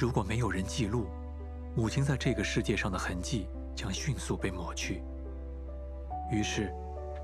[0.00, 1.08] 如果没有人记录，
[1.74, 5.02] 母亲在这个世界上的痕迹将迅速被抹去。
[6.30, 6.72] 于是，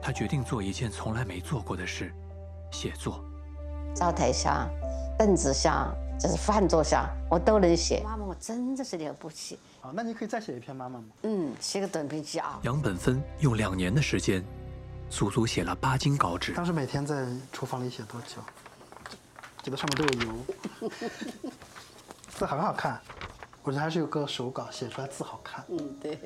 [0.03, 2.13] 他决定做一件从来没做过的事——
[2.73, 3.25] 写作。
[3.95, 4.69] 灶台下、
[5.17, 8.03] 凳子下，就是饭桌下，我都能写。
[8.03, 9.57] 妈妈，我真的是了不起。
[9.81, 11.05] 好，那你可以再写一篇妈妈吗？
[11.23, 12.59] 嗯，写个短篇集啊。
[12.63, 14.45] 杨本芬用两年的时间，
[15.09, 16.53] 足足写了八斤稿纸。
[16.55, 18.43] 当时每天在厨房里写多久？
[19.63, 20.91] 记得上面都有油。
[22.35, 23.01] 字很好看，
[23.63, 25.65] 我觉得还是有个手稿，写出来字好看。
[25.69, 26.19] 嗯，对。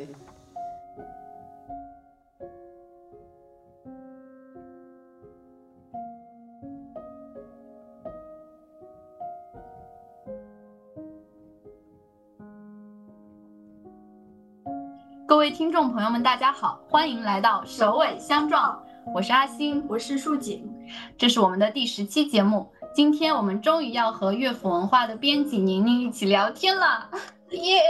[15.26, 18.82] 各位听众朋友们，大家好，欢迎来到首尾相撞。
[19.14, 20.66] 我是阿星，我是树景，
[21.18, 22.72] 这是我们的第十期节目。
[22.94, 27.08] 今天我们终于要和乐府文化的编辑宁宁一起聊天了，
[27.50, 27.80] 耶！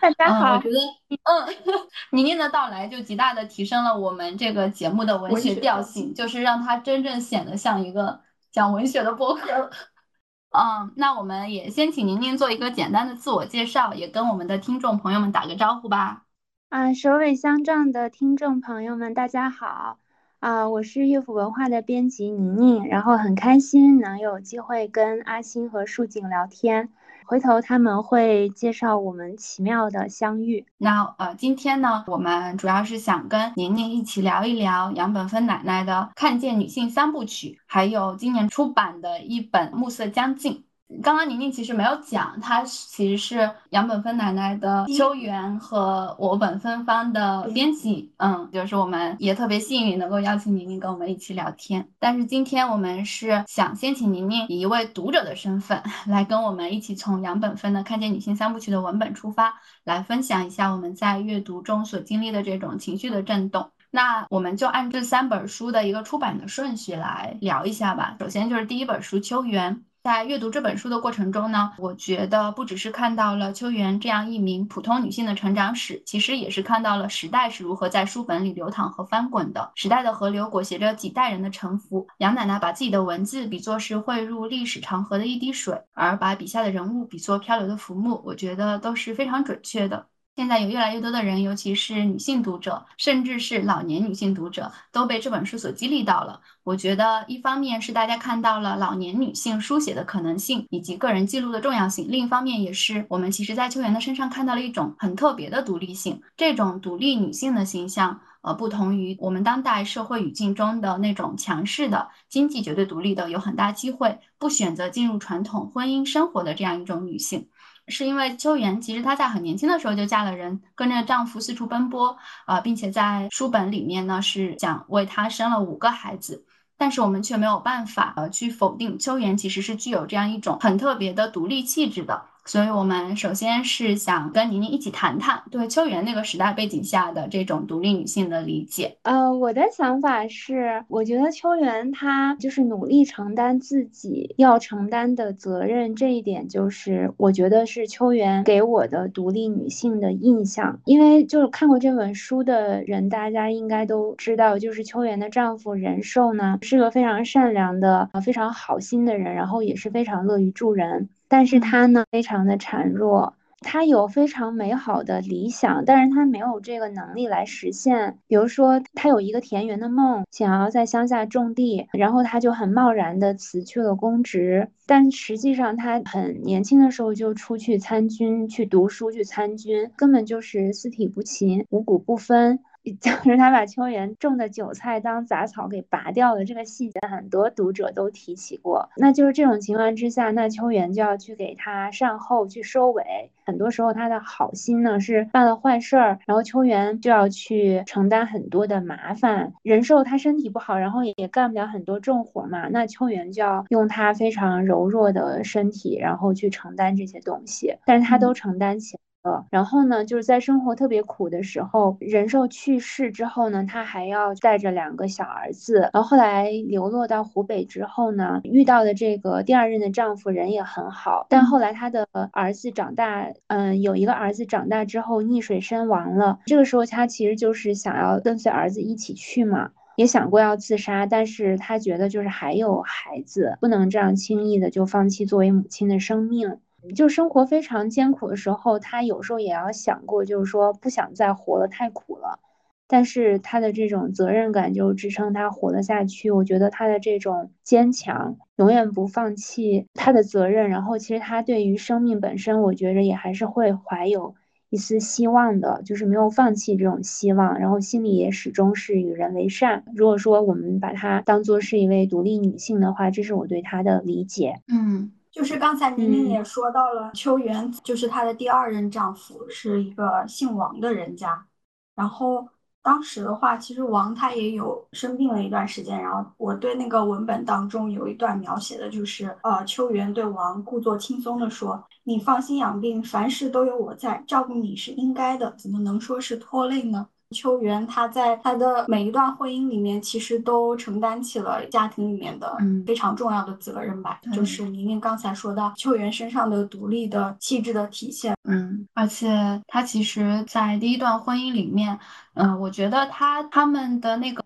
[0.00, 0.76] 大家好，我觉得，
[1.24, 1.56] 嗯，
[2.10, 9.70] 宁宁的到来就极大的提升了我们这个节目的文学调性，就是让它真正显得像一个讲文学的播客。
[10.50, 16.24] 嗯，那我们也先请宁宁做一个简单的自我介绍，也跟我们的听众朋友们打个招呼吧。
[16.70, 20.01] 嗯，首尾相撞的听众朋友们，大家好。
[20.42, 26.88] 啊，我是乐府文化的编辑宁宁，然后很开心能有机会跟阿星和树景聊天，
[27.26, 30.66] 回头他们会介绍我们奇妙的相遇。
[30.78, 40.54] 那呃，今天呢，我们主要是想跟宁宁一起聊一聊杨本芬奶奶的《看见女性三部曲》，还有今年出版的一本《暮色将近》。
[41.02, 51.88] 刚刚宁宁其实没有讲，她其实是杨本芬奶奶的秋园和我本芬芳的编辑，嗯，就是我们也特别幸运能够邀请宁宁跟我们一起聊天。
[51.98, 63.70] 但是今天我们是想先请宁宁以一位读者的身份 来跟我们一起从杨本芬的《看见女性三部曲》的文本出发，来分享一下我们在阅读中所经历的这种情绪的震动。
[63.90, 68.16] 那我们就按这三本书的一个出版的顺序来聊一下吧。
[68.20, 69.76] 首先就是第一本书《秋园》。
[70.02, 79.70] 在阅读这本书的过程中呢，我觉得不只是看到了秋园这样一名普通女性的成长史，其实也是看到了时代是如何在书本里流淌和翻滚的。
[79.76, 82.08] 时代的河流裹挟着几代人的沉浮。
[82.18, 90.08] 杨奶奶把自己的文字比作是汇入历史长河的一滴水，而把笔下的人物比作漂流的浮木，我觉得都是非常准确的。
[90.34, 96.40] 现在有越来越多的人，尤其是女性读者，甚至是老年女性读者，都被这本书所激励到了。
[96.64, 106.22] 我觉得，一方面是大家看到了老年女性书写的可能性以及个人记录的重要性，另一方面也是我们其实在秋园的身上看到了一种很特别的独立性。
[106.34, 117.48] 这种独立女性的形象，呃，不同于我们当代社会语境中的那种强势的经济绝对独立的、有很大机会不选择进入传统婚姻生活的这样一种女性。
[117.88, 122.16] 是因为秋园其实她在很年轻的时候就嫁了人，跟着丈夫四处奔波，
[122.46, 132.31] 啊，并且在书本里面呢是讲为她生了五个孩子，但是我们却没有办法呃去否定秋园其实是具有这样一种很特别的独立气质的。
[132.44, 138.96] 所以，我们首先是想跟宁宁一起谈谈对秋园那个时代背景下的这种独立女性的理解。
[139.02, 150.80] 呃，我的想法是，我觉得秋园她就是努力承担自己要承担的责任，这一点就是我觉得是秋园给我的独立女性的印象。
[150.84, 161.08] 因为就是看过这本书的人，大家应该都知道，就是秋园的丈夫仁寿呢，是个非常善良的、非常好心的人，然后也是非常乐于助人。
[161.32, 168.18] 但是他呢，非常的孱弱，他有非常美好的理想，但是他没有这个能力来实现。
[168.26, 174.68] 比如说，他有一个田园的梦，想要在乡下种地，然后他就很贸然的辞去了公职。
[174.84, 182.58] 但实际上，他很年轻的时候就出去参军，去读书，去参军，根本就是四体不勤，五谷不分。
[183.00, 188.90] 就是他把秋园种的韭菜当杂草给拔掉了，这个细节很多读者都提起过。
[188.96, 193.30] 那就是这种情况之下，那秋园就要去给他善后，去收尾。
[193.44, 199.52] 很多时候他的好心呢是办了坏事儿，然后秋园就要去承担很多的麻烦。
[199.62, 208.98] 仁寿他身体不好，然后也干不了很多重活嘛，那秋园就要用他非常柔弱的身体，然后去承担这些东西，但是他都承担起。
[209.22, 236.58] 呃，然后呢，就是在生活特别苦的时候，仁寿去世之后呢，她还要带着两个小儿子，然后后来流落到湖北之后呢，遇到的这个第二任的丈夫人也很好，但后来她的儿子长大，嗯，有一个儿子长大之后溺水身亡了，这个时候她其实就是想要跟随儿子一起去嘛，也想过要自杀，但是她觉得就是还有孩子，不能这样轻易的就放弃作为母亲的生命。
[236.94, 242.40] 就生活非常艰苦的时候，他有时候也要想过，就是说不想再活得，太苦了。
[242.88, 246.30] 但是他的这种责任感就支撑他活了下去。
[246.30, 250.68] 我觉得他的这种坚强，永远不放弃他的责任。
[250.68, 254.34] 然后其实他对于生命本身，我觉着也还是会怀有
[254.68, 257.58] 一丝希望的，就是没有放弃这种希望。
[257.58, 259.84] 然后心里也始终是与人为善。
[259.94, 264.60] 如果说我们把她当做是一位独立女性的话，这是我对她的理解。
[264.68, 271.46] 嗯，就是刚才宁宁也说到了，秋元就是她的第二任丈夫是一个姓王的人家，
[271.94, 272.48] 然后。
[272.84, 292.56] 当时的话，其实王他也有生病了一段时间，然后我对那个文本当中有一段描写的就是，呃，秋元对王故作轻松的说：“你放心养病，凡事都有我在，照顾你是应该的，怎么能说是拖累呢？”秋元他在他的每一段婚姻里面，其实都承担起了家庭里面的
[292.86, 294.20] 非常重要的责任吧。
[294.32, 301.98] 就是宁宁刚才说到秋元身上的独立的气质的体现，嗯，而且他其实，在第一段婚姻里面，
[302.34, 304.41] 嗯，我觉得他他们的那个。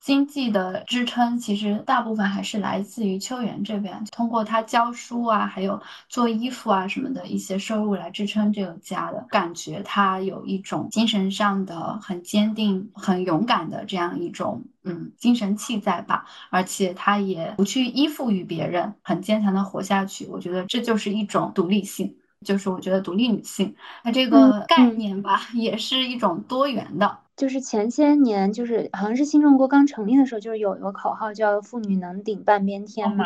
[0.00, 9.26] 经济的支撑其实大部分还是来自于秋元这边，通过他教书啊，还有做衣服啊什么的一些收入来支撑这个家的。
[9.28, 20.26] 感觉他有一种精神上的很坚定、很勇敢的这样一种嗯精神气在吧，而且他也不去依附于别人，很坚强的活下去。
[20.26, 27.18] 我觉得这就是一种独立性，就是我觉得独立女性那这个概念吧， 也是一种多元的。
[27.40, 33.24] 就是前些年，就是好像是新中国刚成立的时候，就是有一个口号叫“妇女能顶半边天”嘛。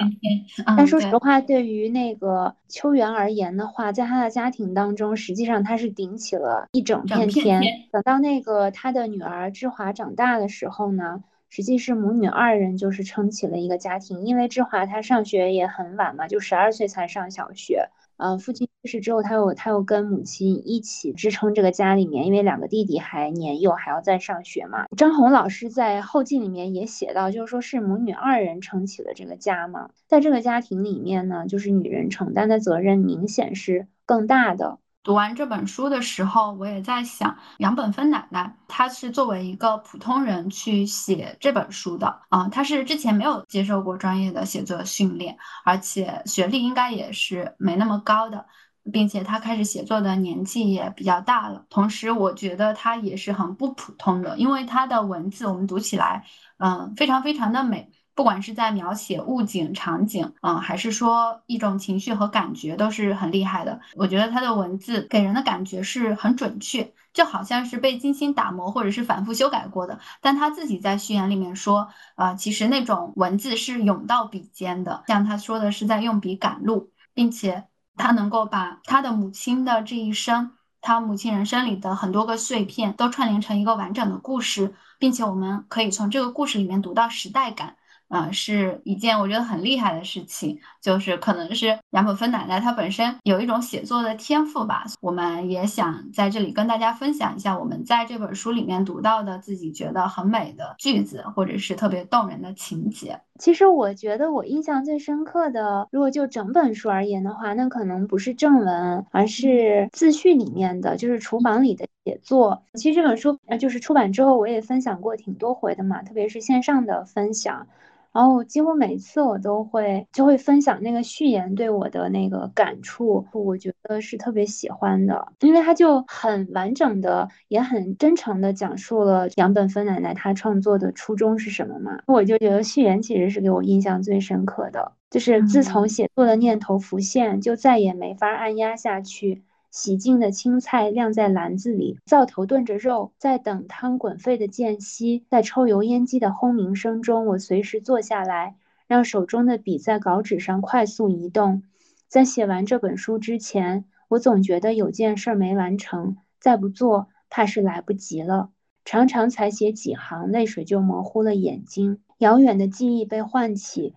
[0.77, 7.61] 但说实话，对于那个秋元而言的话，在他的家庭当中，实际上他是顶起了一整片天。
[7.91, 14.25] 等到那个他的女儿志华长大的时候呢，实际是母女二人就是撑起了一个家庭。
[14.25, 17.89] 因为志华她上学也很晚嘛，就十二岁才上小学。
[18.17, 24.87] 呃，父亲去世之后，他又他又跟母亲一起支撑这个家里面，因为两个弟弟还年幼，还要在上学嘛。
[24.97, 29.91] 张红老师在后记里面也写到，就是说是母女二人撑起了这个家嘛。
[30.07, 34.79] 在这个家庭里面呢，就是女人承担的责任明显是更大的。
[35.05, 48.47] 读完这本书的时候，我也在想，杨本芬奶奶她是作为一个普通人去写这本书的啊，她是之前没有接受过专业的写作训练，而且学历应该也是没那么高的，
[48.91, 51.67] 并且她开始写作的年纪也比较大了。
[51.69, 56.25] 同时，我觉得她也是很不普通的，因为她的文字我们读起来，
[56.57, 57.93] 嗯，非常非常的美。
[58.15, 63.81] 不管是在描写物景、场景，嗯，还是说一种情绪和感觉，都是很厉害的。
[63.97, 69.99] 我觉得他的文字给人的感觉是很准确，就好像是被精心打磨或者是反复修改过的。
[70.21, 77.65] 但他自己在序言里面说，啊，其实那种文字是涌到笔尖的，像他说的是在用笔赶路，并且
[77.97, 87.75] 他能够把他的母亲的这一生，他母亲人生里的很多个碎片都串联成一个完整的故事，并且我们可以从这个故事里面读到时代感。
[88.15, 94.85] 啊，是一件我觉得很厉害的事情，就是可能是杨本芬奶奶她本身有一种写作的天赋吧。
[95.01, 103.21] 我们也想在这里跟大家分享一下我们在这本书里面读到的自己觉得很美的句子，或者是特别动人的情节。
[103.41, 112.63] 其实我觉得我印象最深刻的，如果就整本书而言的话，那可能不是正文，而是自序里面的，就是厨房里的写作。
[112.75, 117.67] 其实这本书，就是出版之后我也分享过挺多回的嘛，特别是线上的分享。
[118.15, 139.43] 然后几乎每次我都会就会分享那个序言对我的那个感触，我觉得是特别喜欢的，因为他就很完整的也很真诚的讲述了杨本芬奶奶她创作的初衷是什么嘛，我就觉得序言其实是给我印象最深刻的，就是自从写作的念头浮现，就再也没法按压下去。
[139.75, 148.55] 洗净的青菜晾在篮子里，灶头炖着肉，在等汤滚沸的间隙，在抽油烟机的轰鸣声中，我随时坐下来，
[148.87, 151.65] 让手中的笔在稿纸上快速移动。
[152.07, 158.51] 在写完这本书之前，我总觉得有件事没完成，再不做怕是来不及了。
[158.85, 161.99] 常常才写几行，泪水就模糊了眼睛。
[162.19, 163.95] 遥远的记忆被唤起，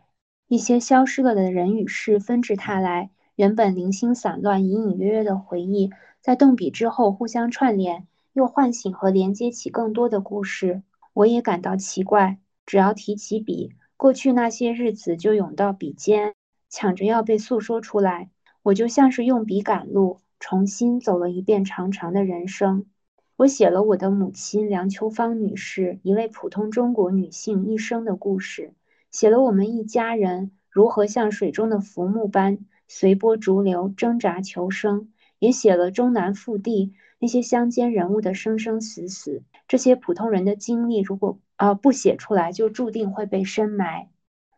[0.48, 3.12] 一些消失了的人与事纷至沓来。
[3.38, 5.92] 原本零星散乱、隐隐约约的回忆，
[6.22, 10.82] 在动笔之后互相串联，又唤醒和连接起更多的故事。
[11.14, 16.34] 我也感到奇怪，只要提起笔，过去那些日子就涌到笔尖，
[16.68, 18.32] 抢着要被诉说出来。
[18.64, 22.88] 我就像是用笔赶路，重新走了一遍长长的人生。
[23.36, 28.74] 我写了我的母亲梁秋芳女士，一位普通中国女性一生的故事，
[29.12, 32.58] 写了我们一家人如何像水中的浮木般。
[32.88, 39.44] 随波逐流，挣扎求生，也写了中南腹地那些乡间人物的生生死死。
[39.68, 44.10] 这些普通人的经历，如果呃不写出来，就注定会被深埋。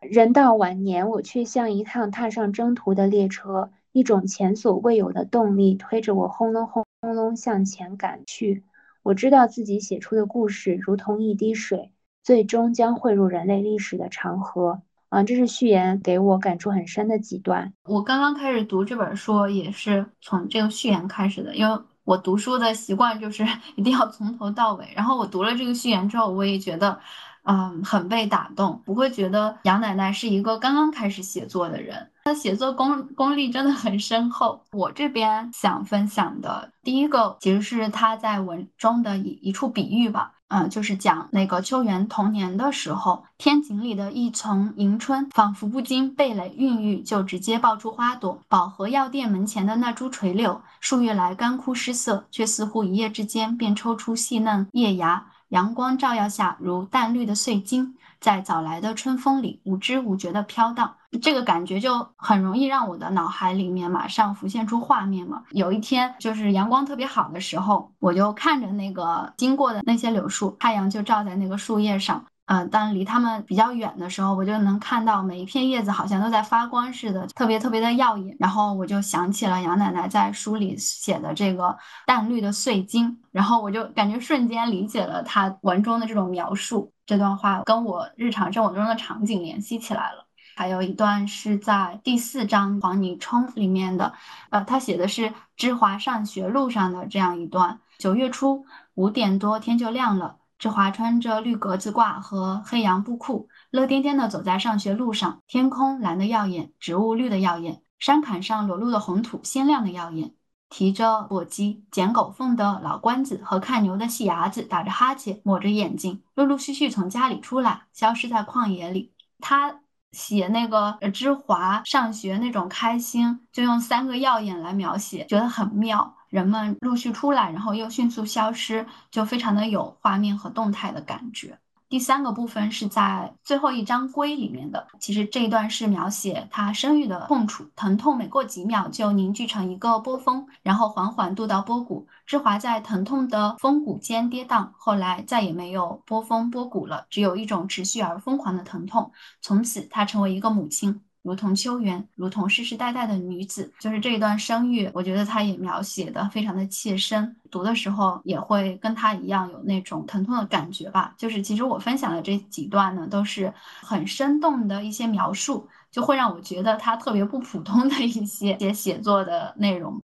[0.01, 8.63] 人到晚年，我却像一趟踏上征途的列车，一种前所未有的动力推着我轰隆轰隆向前赶去。
[9.03, 14.83] 我知道自己写出的故事如同一滴水，最终将汇入人类历史的长河。
[15.09, 17.73] 啊，这是序言给我感触很深的几段。
[17.85, 23.43] 我刚刚开始读这本书，也是从这个序言开始的，因为我读书的习惯就是
[23.75, 24.87] 一定要从头到尾。
[24.95, 26.99] 然后我读了这个序言之后，我也觉得，
[27.43, 32.11] 嗯，很被打动，不会觉得杨奶奶是一个刚刚开始写作的人。
[32.29, 34.61] 他写作功功力真的很深厚。
[34.71, 57.95] 我这边想分享的第一个，其实是他在文中的一一处比喻吧，嗯，就是讲那个秋园童年的时候，天井里的一丛迎春，仿佛不经蓓蕾孕育就直接爆出花朵；宝和药店门前的那株垂柳，数月来干枯失色，却似乎一夜之间便抽出细嫩叶芽，阳光照耀下如淡绿的碎晶。
[58.19, 65.43] 在早来的春风里无知无觉地飘荡，这个感觉就很容易让我的脑海里面马上浮现出画面嘛。
[65.51, 72.25] 有一天就是阳光特别好的时候，我就看着那个经过的那些柳树，太阳就照在那个树叶上。
[72.51, 78.35] 嗯，当离它们比较远的时候，我就能看到每一片叶子好像都在发光似的，特别特别的耀眼。
[78.39, 86.91] 然后我就想起了杨奶奶在书里写的这个淡绿的碎金，然后我就感觉瞬间理解了她文中的这种描述。
[87.09, 90.27] 这段话跟我日常生活中的场景联系起来了。
[90.55, 94.13] 还有一段是在第四章黄泥冲里面的，
[94.51, 100.37] 呃，他写的是芝华上学路上的这样一段：九月初五点多天就亮了。
[100.59, 105.41] 志华穿着绿格子褂和黑羊布裤，乐颠颠地走在上学路上。
[105.47, 110.35] 天空蓝得耀眼，植物绿得耀眼，山坎上裸露的红土鲜亮的耀眼。
[110.69, 119.11] 提着簸箕捡狗粪的老关子和看牛的细伢子打着哈欠，抹着眼睛，陆陆续续从家里出来，消失在旷野里。
[119.39, 126.15] 他写那个芝华上学那种开心，就用三个耀眼来描写，觉得很妙。
[126.29, 131.57] 人们陆续出来，然后又迅速消失，就非常的有画面和动态的感觉。
[131.89, 142.07] 第三个部分是在最后一章归里面的，其实这一段是描写她生育的痛楚，疼痛每过几秒就凝聚成一个波峰，然后缓缓渡到波谷。
[142.27, 149.11] 芝华在疼痛的峰谷间跌宕，后来再也没有波峰波谷了，只有一种持续而疯狂的疼痛。
[149.41, 151.01] 从此，她成为一个母亲。
[151.21, 161.13] 如同秋园，如同世世代代的女子，就是这一段生育，我觉得她也描写的非常的切身，读的时候也会跟她一样有那种疼痛的感觉吧。
[161.17, 170.01] 就是其实我分享的这几段呢，都是很生动的一些描述，就会让我觉得她特别不普通的一些写写作的内容。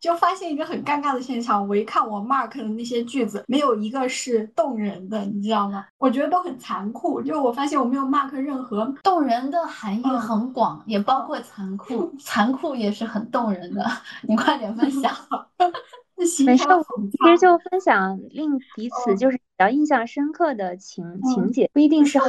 [0.00, 5.86] 就发现一个很尴尬的现象，我一看我 mark 的那些句子，没有一个是动人的，你知道吗？
[5.98, 7.20] 我觉得都很残酷。
[7.22, 13.84] 就我发现我没有 mark 任何动人的含义很广，也包括残酷， 残酷也是很动人的。
[14.22, 15.14] 你快点分享。
[16.16, 22.26] 没事，其实就分享令彼此就是比较印象深刻的情情节，不一定是好。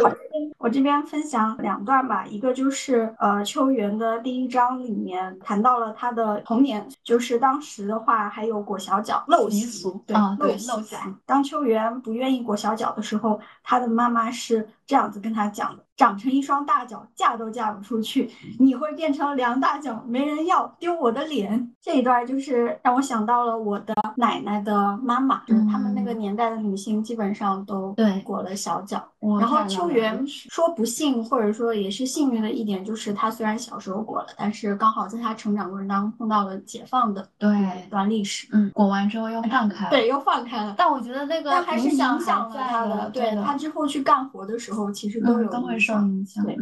[0.58, 10.16] 我这边分享两段吧，一个就是呃秋元的第一章里面谈到了他的童年，就是当时的话还有裹小脚陋习，对
[10.58, 10.96] 陋习。
[11.26, 15.84] 当秋元不愿意裹小脚的时候，他的妈妈是这样子跟他讲的。
[15.98, 21.72] 长成一双大脚，嫁都嫁不出去，你会变成两大脚，没人要，丢我的脸。
[21.80, 29.04] 这一段就是让我想到了我的奶奶的妈妈，就是他们那个年代的女性基本上都对裹了小脚。
[29.40, 37.50] 然后秋园说不幸，或者说也是幸运的一点，就是他虽然小时候裹了，但是刚好在他成长过程当中碰到了解放的对
[37.86, 38.48] 一段历史。
[38.52, 40.74] 嗯，裹完之后又放开，对，又放开了。
[40.76, 45.94] 但我觉得那个还是影响了他的，对他之后去干活的时候，其实都有都会受。
[45.94, 46.44] 影响。
[46.44, 46.58] 对，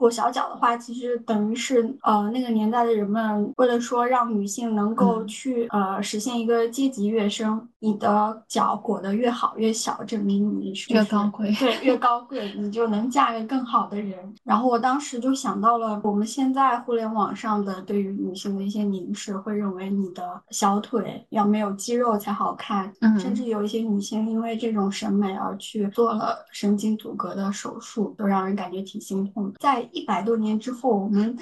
[0.00, 14.18] 裹小脚的话，其实等于是呃那个年代的人们为了说让女性能够去呃实现一个阶级跃升，你的脚裹得越好越小，证明你是越高贵，对，越 高贵，你就能嫁给更好的人。
[14.42, 29.58] 然后我当时就想到了我们现在互联网上的对于女性的一些凝视，会认为你的小腿要没有肌肉才好看，甚至有一些女性因为这种审美而去做了神经阻隔的手术，都让人感觉挺心痛的。
[29.58, 31.36] 在一百多年之后，我们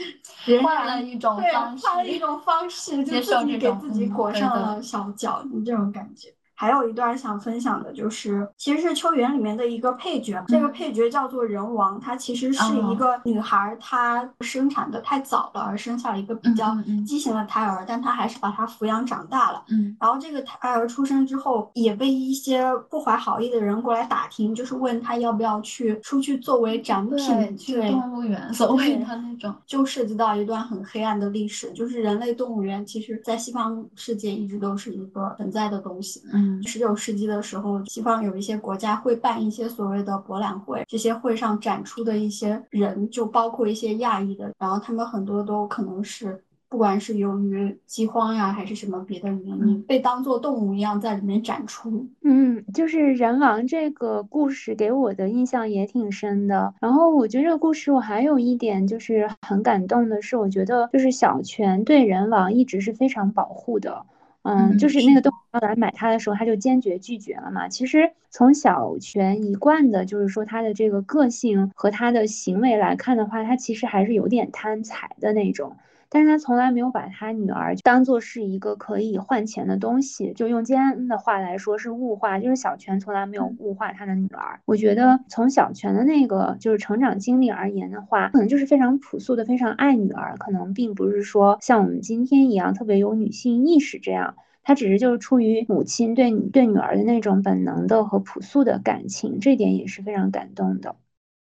[0.62, 6.34] 换了一种方式，换了一种方式，就自己给自己裹上了小脚，你这种感觉。
[6.58, 19.62] 还有一段想分享的就是，其实是《秋园》里面的一个配角，这个配角叫做人王，她其实是一个女孩，她生产的太早了，而生下了一个比较畸形的胎儿，但她还是把她抚养长大了。
[19.70, 36.20] 嗯，然后这个胎儿出生之后，也被一些不怀好意的人过来打听，就是问她要不要去出去作为展品，去动物园，所谓的那种，就涉及到一段很黑暗的历史，就是人类动物园，其实在西方世界一直都是一个存在的东西。
[36.32, 36.47] 嗯。
[36.64, 52.06] 十九世纪的时候，西方有一些国家会办一些所谓的博览会，这些会上展出的一些人，就包括一些亚裔的，然后他们很多都可能是，不管是由于饥荒呀，还是什么别的原因，被当做动物一样在里面展出。
[52.22, 56.74] 嗯，就是人王这个故事给我的印象也挺深的。
[56.80, 64.04] 然后我觉得这个故事我还有一点就是很感动的是，我觉得就是小泉对人王一直是非常保护的。
[64.48, 67.68] 嗯，就是那个动物来买它的时候，他就坚决拒绝了嘛。
[67.68, 75.76] 其实从小泉一贯的，就是说他的这个个性和他的行为来看的话，他其实还是有点贪财的那种。
[76.10, 84.60] 但是他从来没有把他女儿当做是一个可以换钱的东西，就用坚恩的话来说是物化，就是小泉从来没有物化他的女儿。
[84.64, 100.96] 我觉得从小泉的那个就是成长经历而言的话，可能就是非常朴素的，非常爱女儿，可能并不是说像我们今天一样特别有女性意识这样，他只是就是出于母亲对对女儿的那种本能的和朴素的感情，这点也是非常感动的。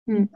[0.08, 0.29] 嗯。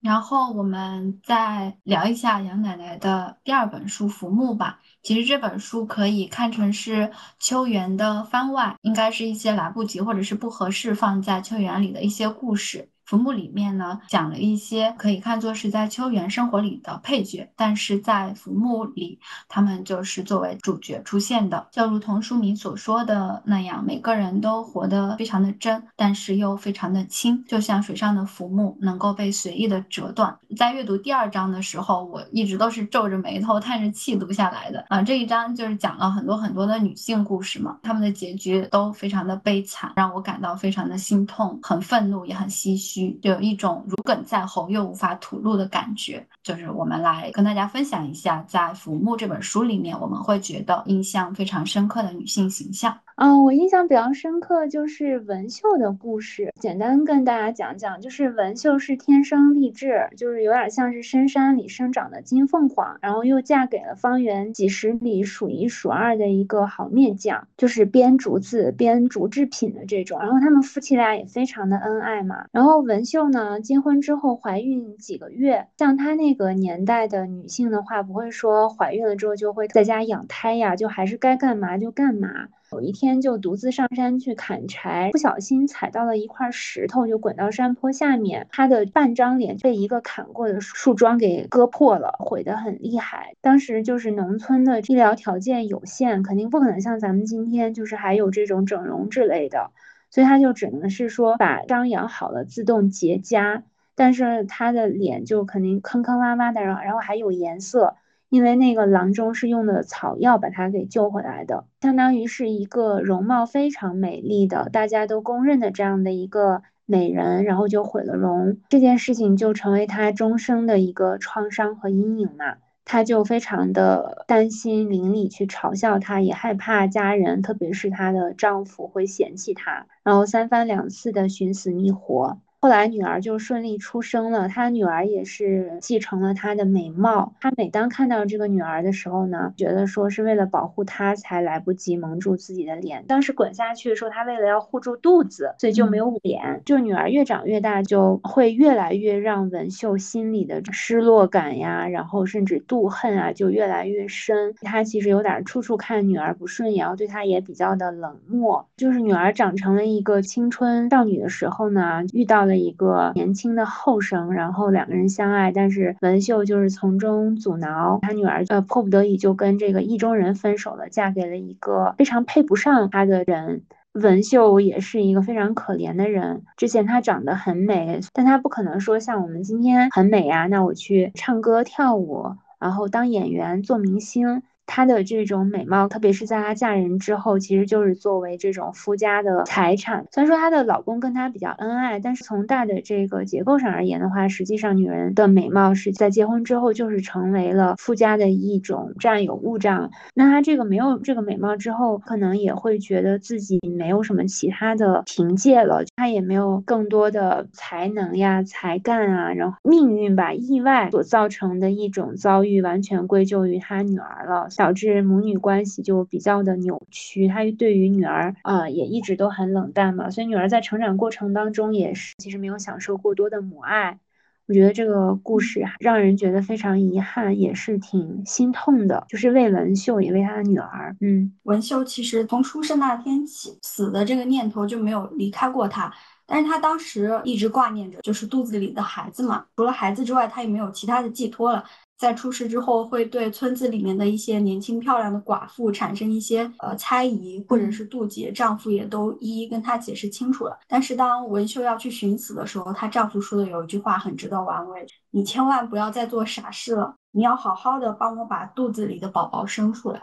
[0.00, 4.80] 然后我们再聊一下杨奶奶的第二本书《浮木》吧。
[5.02, 12.90] 其实这本书可以看成是秋园的番外，应该是一些来不及或者是不合适放在秋园里的一些故事。
[13.08, 21.68] 浮木里面呢，讲了一些可以看作是在秋园生活里的配角，但是在浮木里，他们就是作为主角出现的。
[21.72, 30.36] 就如同书名所说的那样，每个人都活得非常的真，但是又非常的轻，就像水上的浮木，能够被随意的折断。
[30.54, 35.00] 在阅读第二章的时候，我一直都是皱着眉头、叹着气读下来的啊。
[35.00, 42.97] 这一章就是讲了很多很多的女性故事嘛，她们的结局都非常的悲惨，让我感到非常的心痛、很愤怒，也很唏嘘。
[42.98, 46.26] 就有一种如鲠在喉又无法吐露的感觉。
[46.42, 52.98] 就是我们来跟大家分享一下，在《浮木》这本书里面，我们会觉得印象非常深刻的女性形象。
[53.20, 56.52] 嗯，我印象比较深刻就是文秀的故事。
[56.60, 70.20] 简单跟大家讲讲，就是文秀是天生丽质，就是有点像是深山里生长的金凤凰，然后又嫁给了方圆几十里数一数二的一个好面匠，就是编竹子、编竹制品的这种。
[70.20, 72.44] 然后他们夫妻俩也非常的恩爱嘛。
[72.52, 82.46] 然后文秀呢，结婚之后怀孕几个月，像她那个年代的女性的话，不会说怀孕了之后就会在家养胎呀，就还是该干嘛就干嘛。
[82.70, 88.46] 有一天就独自上山去砍柴，不小心踩到了一块石头，就滚到山坡下面。
[88.50, 93.32] 他的半张脸被一个砍过的树桩给割破了，毁得很厉害。
[93.40, 99.70] 当时就是农村的医疗条件有限，肯定不可能像咱们今天就是还有这种整容之类的，
[100.10, 103.62] 所以他就只能是说把伤养好了自动结痂，
[103.94, 107.96] 但是他的脸就肯定坑坑洼洼的，然后然后还有颜色。
[108.30, 122.56] 因为那个郎中是用的草药把她给救回来的，相当于是一个容貌非常美丽的，大家都公认的这样的一个美人，然后就毁了容，这件事情就成为她终生的一个创伤和阴影嘛。
[122.90, 132.38] 她就非常的担心邻里去嘲笑她，也害怕家人，特别是她的丈夫会嫌弃她，然后三番两次的寻死觅活。
[132.60, 137.32] 后来女儿就顺利出生了，她女儿也是继承了她的美貌。
[137.40, 143.04] 她每当看到这个女儿的时候呢，觉得说是为了保护她才来不及蒙住自己的脸。
[143.06, 146.60] 当时滚下去的时候，她为了要护住肚子，所以就没有脸。
[146.64, 154.52] 就女儿越长越大，就会越来越让文秀心里的失落感呀，然后甚至妒恨啊，就越来越深。
[154.62, 158.66] 她其实有点处处看女儿不顺眼，然后对她也比较的冷漠。
[158.76, 162.47] 就是女儿长成了一个青春少女的时候呢，遇到。
[162.48, 173.62] 的一个年轻的后生，然后两个人相爱，但是文秀就是从中阻挠，她女儿呃迫不得已就跟这个意中人分手了，嫁给了一个非常配不上她的人。
[173.92, 184.42] 文秀也是一个非常可怜的人，之前她长得很美，但她不可能说像我们今天很美啊，那我去唱歌跳舞，然后当演员做明星。
[184.68, 190.06] 她的这种美貌，特别是在她嫁人之后，其实就是作为这种夫家的财产。
[190.12, 199.90] 虽然说她的老公跟她比较恩爱，但是从大的这个结构上而言的话，实际上女人的美貌是在结婚之后就是成为了夫家的一种占有物障。
[200.14, 214.48] 那她这个没有这个美貌之后，可能也会觉得自己没有什么其他的凭借了，她也没有更多的才能呀、才干啊，然后命运吧、意外所造成的一种遭遇，完全归咎于她女儿了。
[214.58, 224.00] 导致母女关系就比较的扭曲，他对于女儿啊也一直都很冷淡嘛，所以女儿在成长过程当中也是其实没有享受过多的母爱。
[224.48, 230.96] 我觉得这个故事让人觉得非常遗憾，也是挺心痛的，就是为文秀也为他的女儿。
[231.02, 235.92] 嗯，文秀其实从出生那天起，死的这个念头就没有离开过他，
[236.26, 241.62] 但是他当时一直挂念着就是肚子里的孩子嘛，除了孩子之外，他也没有其他的寄托了。
[241.98, 250.56] 在出事之后，会对村子里面的一些年轻漂亮的寡妇产生一些呃猜疑或者是妒忌，丈夫也都一一跟她解释清楚了。
[250.68, 260.00] 但是当文秀要去寻死的时候，她丈夫说的有一句话很值得玩味：你千万不要再做傻事了，你要好好的帮我把肚子里的宝宝生出来。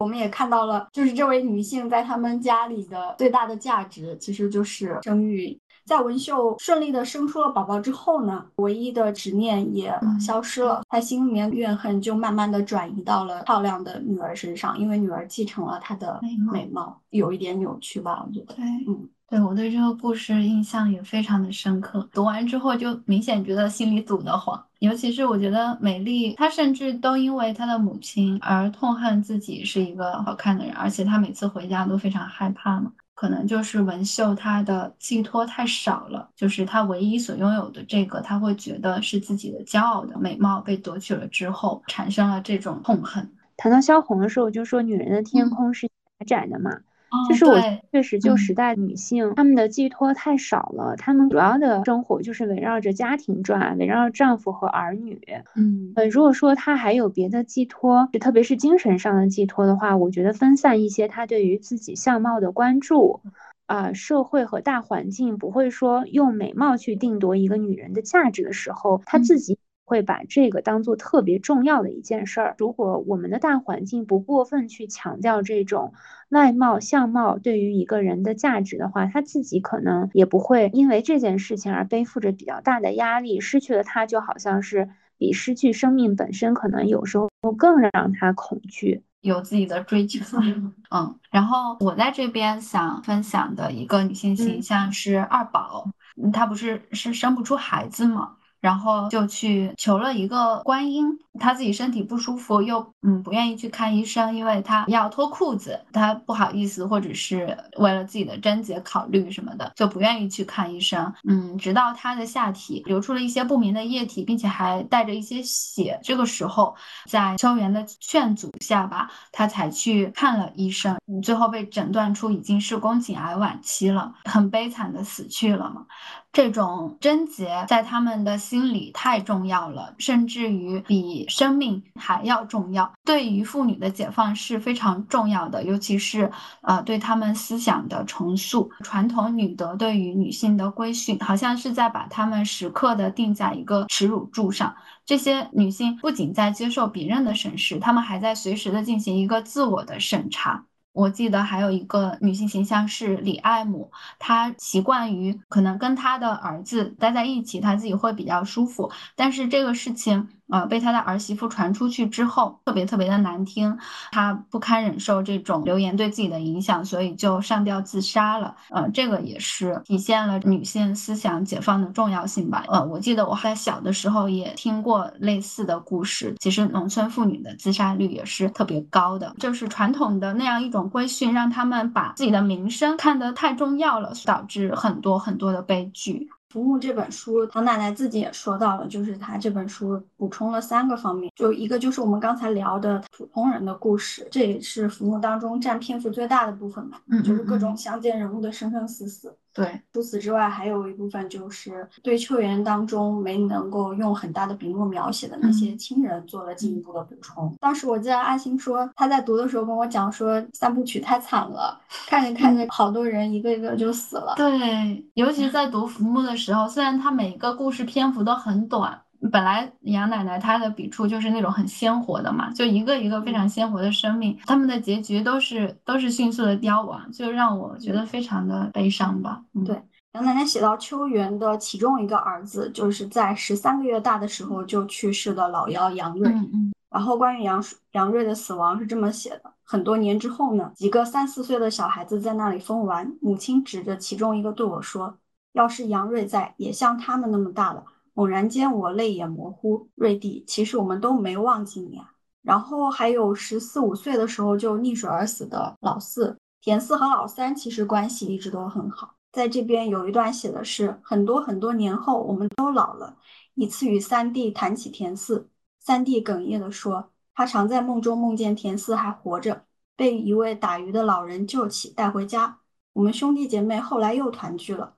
[0.00, 5.58] 我们也看到了，就是这位女性在他们家里的最大的价值，其实就是生育。
[5.84, 16.20] 在文秀顺利的生出了宝宝之后呢，唯一的执念也消失了，她心里面怨恨就慢慢的转移到了漂亮的女儿身上，因为女儿继承了她的
[16.52, 18.54] 美貌，有一点扭曲吧，我觉得。
[18.54, 32.92] 对，嗯，对我对这个故事印象也非常的深刻，读完之后就明显觉得心里堵得慌，尤其是我觉得美丽，她甚至都因为她的母亲而痛恨自己是一个好看的人，而且她每次回家都非常害怕嘛。
[33.22, 43.30] 可能就是文秀，她的寄托太少了，就是她唯一所拥有的这个，她会觉得是自己的骄傲的美貌被夺取了之后，产生了这种痛恨。
[43.56, 46.80] 谈到萧红的时候，就说女人的天空是狭窄的嘛。
[47.28, 47.60] 就是我
[47.92, 55.20] 确实就时代女性，她们的寄托太少了，她们主要的生活就是围绕着家庭转，围绕着丈夫和儿女。
[55.54, 63.20] 嗯，呃，如果说她还有别的寄托，就特别是精神上的寄托的话，我觉得分散一些她对于自己相貌的关注，
[63.66, 69.58] 啊，社会和大环境不会说用美貌去定夺一个女人的价值的时候，她自己。
[69.84, 72.54] 会把这个当做特别重要的一件事儿。
[72.58, 75.92] 如果我们的大环境不过分去强调这种
[76.30, 83.40] 外貌相貌对于一个人的价值的话，他自己可能也不会因为这件事情而背负着比较大的压力。
[83.40, 90.24] 失去了他，就好像是比失去生命本身可能有时候更让他恐惧，有自己的追求。
[90.90, 95.86] 嗯，然后我在这边想分享的一个女性形象是二宝，
[96.32, 98.36] 她不是是生不出孩子吗？
[98.62, 111.12] 然后就去求了一个观音，他自己身体不舒服，又嗯不愿意去看医生，因为他要脱裤子，他不好意思，或者是为了自己的贞洁考虑什么的，就不愿意去看医生。
[111.28, 116.76] 嗯，直到他的下体流出了一些不明的液体，并且还带着一些血，这个时候
[117.10, 125.84] 在秋元的劝阻下吧，他才去看了医生，最后被诊断出已经是宫颈癌晚期了，很悲惨的死去了嘛。
[126.32, 132.90] 这种贞洁在他们的心里太重要了，甚至于比生命还要重要。
[133.04, 138.70] 对于妇女的解放是非常重要的，尤其是呃对他们思想的重塑。
[138.82, 144.74] 传统女德对于女性的规训，好像是在把她们时刻的定在一个耻辱柱上。
[145.04, 150.64] 这些女性不仅在接受别人的审视，她们还在随时的进行一个自我的审查。
[150.92, 160.28] 我记得还有一个女性形象是李爱姆，她习惯于可能跟她的儿子待在一起，她自己会比较舒服，但是这个事情。
[160.52, 163.76] 呃，被他的儿媳妇传出去之后，特别特别的难听，
[164.10, 168.54] 他不堪忍受这种流言对自己的影响，所以就上吊自杀了。
[168.68, 172.64] 呃，这个也是体现了女性思想解放的重要性吧。
[172.68, 186.28] 呃，我记得我在小的时候也听过类似的故事，其实农村妇女的自杀率也是特别高的，就是传统的那样一种规训，让他们把自己的名声看得太重要了，导致很多很多的悲剧。
[186.52, 199.34] 浮木这本书，唐奶奶自己也说到了，就是她这本书补充了三个方面，就一个就是我们刚才聊的普通人的故事，这也是浮木当中占篇幅最大的部分嘛，就是各种乡间人物的生生死死。
[199.54, 207.54] 对，除此之外，还有一部分就是对秋园当中没能够用很大的笔墨描写的那些亲人做了进一步的补充。
[207.60, 214.34] 当时我记得阿星说他在读的时候跟我讲说三部曲太惨了，看着看着好多人一个一个就死了。
[214.36, 219.02] 对，尤其在读浮木的时候，虽然他每一个故事篇幅都很短。
[219.30, 229.42] 本来杨奶奶她的笔触就是那种很鲜活的嘛，就一个一个非常鲜活的生命，他们的结局都是都是迅速的凋亡，就让我觉得非常的悲伤吧。
[229.64, 229.80] 对，
[230.14, 236.28] 杨奶奶写到秋元的其中一个儿子，就是在十三个月大的时候就去世的老幺杨瑞。
[236.28, 236.72] 嗯嗯。
[236.90, 245.16] 然后关于杨杨瑞的死亡是这么写的：很多年之后呢，几个三四岁的小孩子在那里疯玩，母亲指着其中一个对我说
[245.54, 247.82] ：“要是杨瑞在，也像他们那么大了。”
[248.14, 249.88] 猛然间，我泪眼模糊。
[249.94, 252.12] 瑞弟，其实我们都没忘记你啊。
[252.42, 259.14] 然后还有十四五岁的时候就溺水而死的老四田四和老三，其实关系一直都很好。
[259.32, 263.16] 在这边有一段写的是：很多很多年后，我们都老了。
[263.54, 265.48] 一次与三弟谈起田四。
[265.78, 269.64] 三弟哽咽地说：“他常在梦中梦见田四还活着，
[269.96, 272.60] 被一位打鱼的老人救起，带回家。
[272.92, 274.94] 我们兄弟姐妹后来又团聚了。”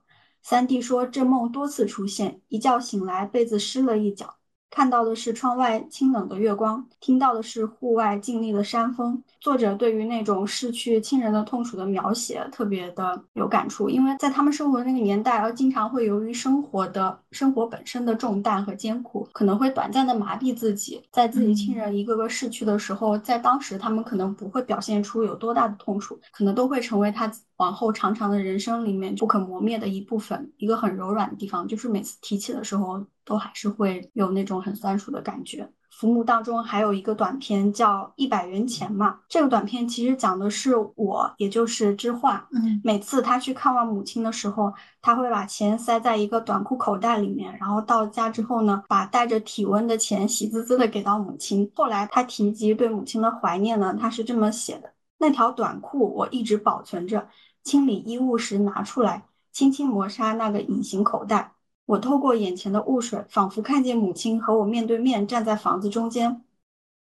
[0.47, 4.37] 三弟说：“这梦多次出现，一觉醒来，被子湿了一角。”
[4.69, 9.23] 看到的是窗外清冷的月光，听到的是户外静谧的山风。
[9.39, 21.01] 作者对于那种逝去亲人的痛楚的描写特别的有感触，因为在他们生活的那个年代，而经常会由于生活的生活本身的重担和艰苦，可能会短暂的麻痹自己。
[21.09, 33.05] 在自己亲人一个个逝去的时候，在当时他们可能不会表现出有多大的痛楚，可能都会成为他往后长长的人生里面不可磨灭的一部分，一个很柔软的地方，就是每次提起的时候。
[33.25, 35.69] 都还是会有那种很酸楚的感觉。
[35.89, 42.45] 浮木当中还有一个短片叫《一百元钱》嘛，这个短片其实讲的是我，也就是知画。
[42.51, 51.71] 嗯，每次他去看望母亲的时候，他会把钱塞在一个短裤口袋里面，然后到家之后呢，把带着体温的钱喜滋滋的给到母亲。
[51.73, 57.25] 后来他提及对母亲的怀念呢，他是这么写的：那条短裤我一直保存着，
[57.63, 61.53] 清理衣物时拿出来，轻轻磨砂那个隐形口袋。
[61.85, 66.41] 我透过眼前的雾水，仿佛看见母亲和我面对面站在房子中间。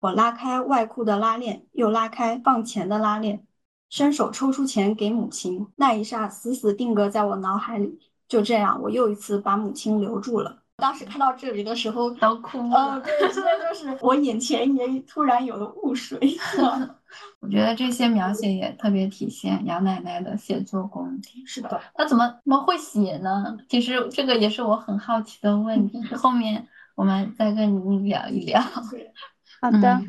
[0.01, 3.47] 我拉开外裤的拉链，又拉开放钱的拉链，
[3.89, 5.67] 伸手抽出钱给母亲。
[5.77, 7.99] 那一刹，死死定格在我脑海里。
[8.29, 10.59] 就这样，我又一次把母亲留住了。
[10.77, 12.97] 当时看到这里的时候，都哭了。
[12.97, 16.19] 嗯，对，现在就是我眼前也突然有了雾水。
[17.41, 21.45] 我觉得这些描写也特别体现杨奶奶的写作功底。
[21.47, 23.57] 是的，她怎么怎么会写呢？
[23.69, 26.03] 其实这个也是我很好奇的问题。
[26.15, 28.61] 后面我们再跟你聊一聊。
[29.61, 30.03] 好的。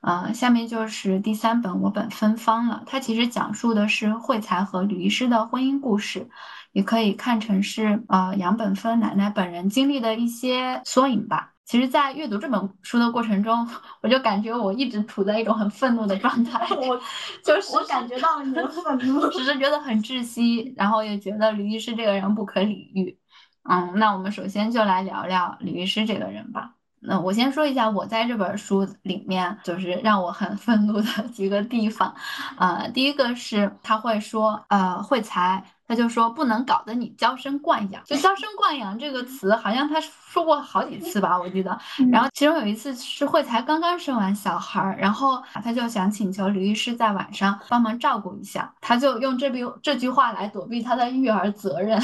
[0.00, 2.84] 啊，下面就是第三本我本芬芳了。
[2.86, 6.28] 它其实讲述的是慧才和吕医师的婚姻故事，
[6.70, 11.54] 也可以看成是啊杨本芬奶奶本人经历的一些缩影吧。
[11.68, 13.68] 其实，在阅读这本书的过程中，
[14.00, 16.66] 我就感觉我一直处在一种很愤怒的状态。
[16.74, 16.98] 我
[17.44, 23.18] 就是我感觉到了你的愤怒，只是觉得很窒息，然后也觉得李律师这个人不可理喻。
[23.64, 26.77] 嗯，那我们首先就来聊聊李律师这个人吧。
[27.00, 32.14] 那我先说一下，我在这本书里面就是让我很愤怒的 几个地方。
[32.56, 35.64] 呃，第一个是他会说，呃，惠才。
[35.90, 41.78] 他就说不能搞得你娇生惯养，就娇生惯养这个词，好像他说过好几次吧，我记得。
[42.12, 51.98] 然后其中有一次是慧才刚刚生完小孩儿，然后他就想请求李律师在晚上帮忙照顾一下，他就用这句这句话来躲避他的育儿责任。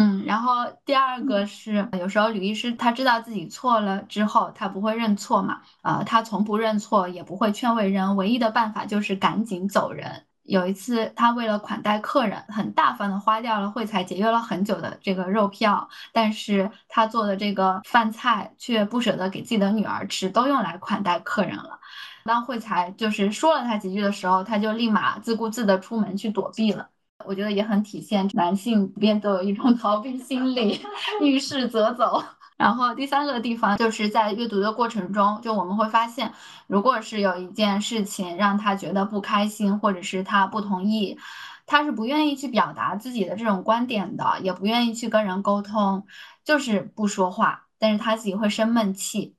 [0.00, 10.24] 嗯，然后第二个是有时候吕医师他知道自己错了之后，他不会认错嘛，呃，他从不认错，也不会劝慰人，唯一的办法就是赶紧走人。
[10.44, 21.80] 有一次，他为了款待客人，很大方的花掉了惠才节约了很久的这个肉票，但是他做的这个饭菜却不舍得给自己的女儿吃，都用来款待客人了。
[22.24, 26.88] 当惠才就是说了他几句的时候，他就立马自顾自的出门去躲避了。
[27.28, 30.80] 我觉得也很体现男性普遍都有一种 逃避心理，
[31.20, 32.24] 遇事则走。
[32.56, 36.32] 然后第三个地方就是在阅读的过程中，就我们会发现，
[36.66, 41.18] 如果是有一件事情让他觉得不开心，或者是他不同意，
[41.66, 46.06] 他是不愿意去表达自己的这种观点的，也不愿意去跟人沟通，
[46.44, 47.66] 就是不说话。
[47.78, 49.34] 但是他自己会生闷气。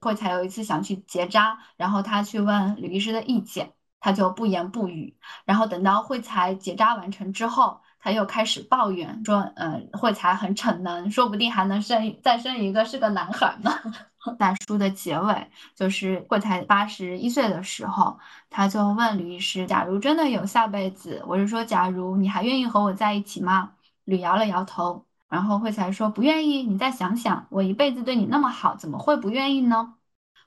[0.00, 5.16] 会才有一次想去结扎，然后他去问吕医师的意见，他就不言不语。
[5.44, 7.80] 然后等到惠才结扎完成之后。
[8.00, 13.72] 他又开始抱怨说：“嗯，惠才很逞能，说不定还能生再生一个是个男孩呢。
[14.38, 18.16] ”在书的结尾，就是惠才八十一岁的时候，
[18.50, 23.72] 他就问吕医师：“假如真的有下辈子，我是说，假如你还愿意和我在一起吗？”
[24.06, 26.62] 吕摇了摇头，然后惠才说：“不愿意。
[26.62, 29.94] 你再想想，我一辈子对你那么好，怎么会不愿意呢？”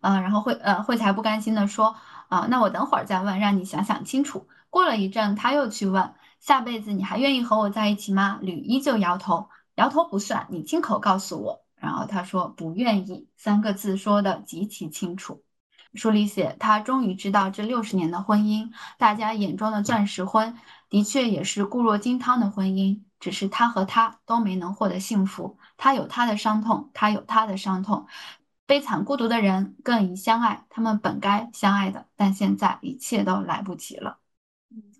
[0.02, 1.96] 嗯，然后惠呃惠才不甘心的说
[2.32, 6.14] ：“啊，那我等会儿再问，让你想想清楚。”过了一阵，他又去问。
[6.40, 8.40] 下辈子你还愿意和我在一起吗？
[8.42, 11.66] 吕依旧摇头，摇头不算，你亲口告诉我。
[11.76, 15.44] 然后他说不愿意三个字说的极其清楚。
[15.94, 20.58] 书里写，他终于知道这六十年的婚姻，大家眼中的钻石婚，
[20.90, 23.02] 的确也是固若金汤的婚姻。
[23.20, 28.08] 只是他和他都没能获得幸福，他有他的伤痛，他有他的伤痛。
[28.72, 34.20] 悲惨孤独的人更宜相爱，他们本该相爱的，但现在一切都来不及了。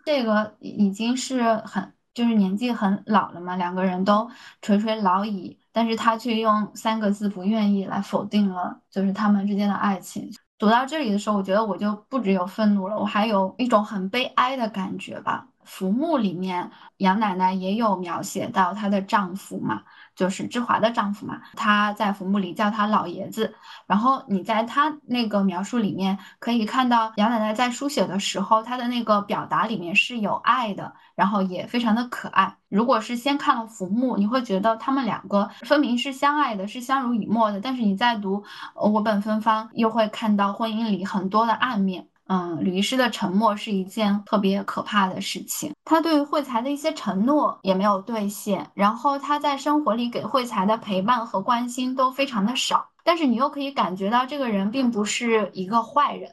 [0.04, 4.30] 这个已经是很就是年纪很老了嘛，两个人都
[4.62, 10.30] 垂垂老矣，但是他却用三个字不愿意来否定了，就是他们之间的爱情。
[10.58, 15.48] 读到这里的时候，我觉得我就不只有愤怒了，我还有一种很悲哀的感觉吧。
[15.64, 19.84] 浮木里面，杨奶奶也有描写到她的丈夫嘛。
[20.16, 23.54] 就是志华的丈夫嘛，他在坟墓里叫他老爷子。
[23.88, 32.56] 然后你在他那个描述里面可以看到，杨奶奶在书写的时候，她的那个表达里面是有爱的，然后也非常的可爱。
[32.70, 37.60] 如果是先看了浮木，你会觉得他们两个分明是相爱的，是相濡以沫的。
[37.60, 38.44] 但是你再读
[38.76, 42.08] 我本芬芳，又会看到婚姻里很多的暗面。
[42.28, 45.74] 嗯，吕医师的沉默是一件特别可怕的事情。
[45.84, 52.88] 他对慧才的一些承诺也没有兑现，然后他在生活里给慧才的陪伴和关心都非常的少。
[53.04, 56.32] 但是你又可以感觉到这个人并不是一个坏人。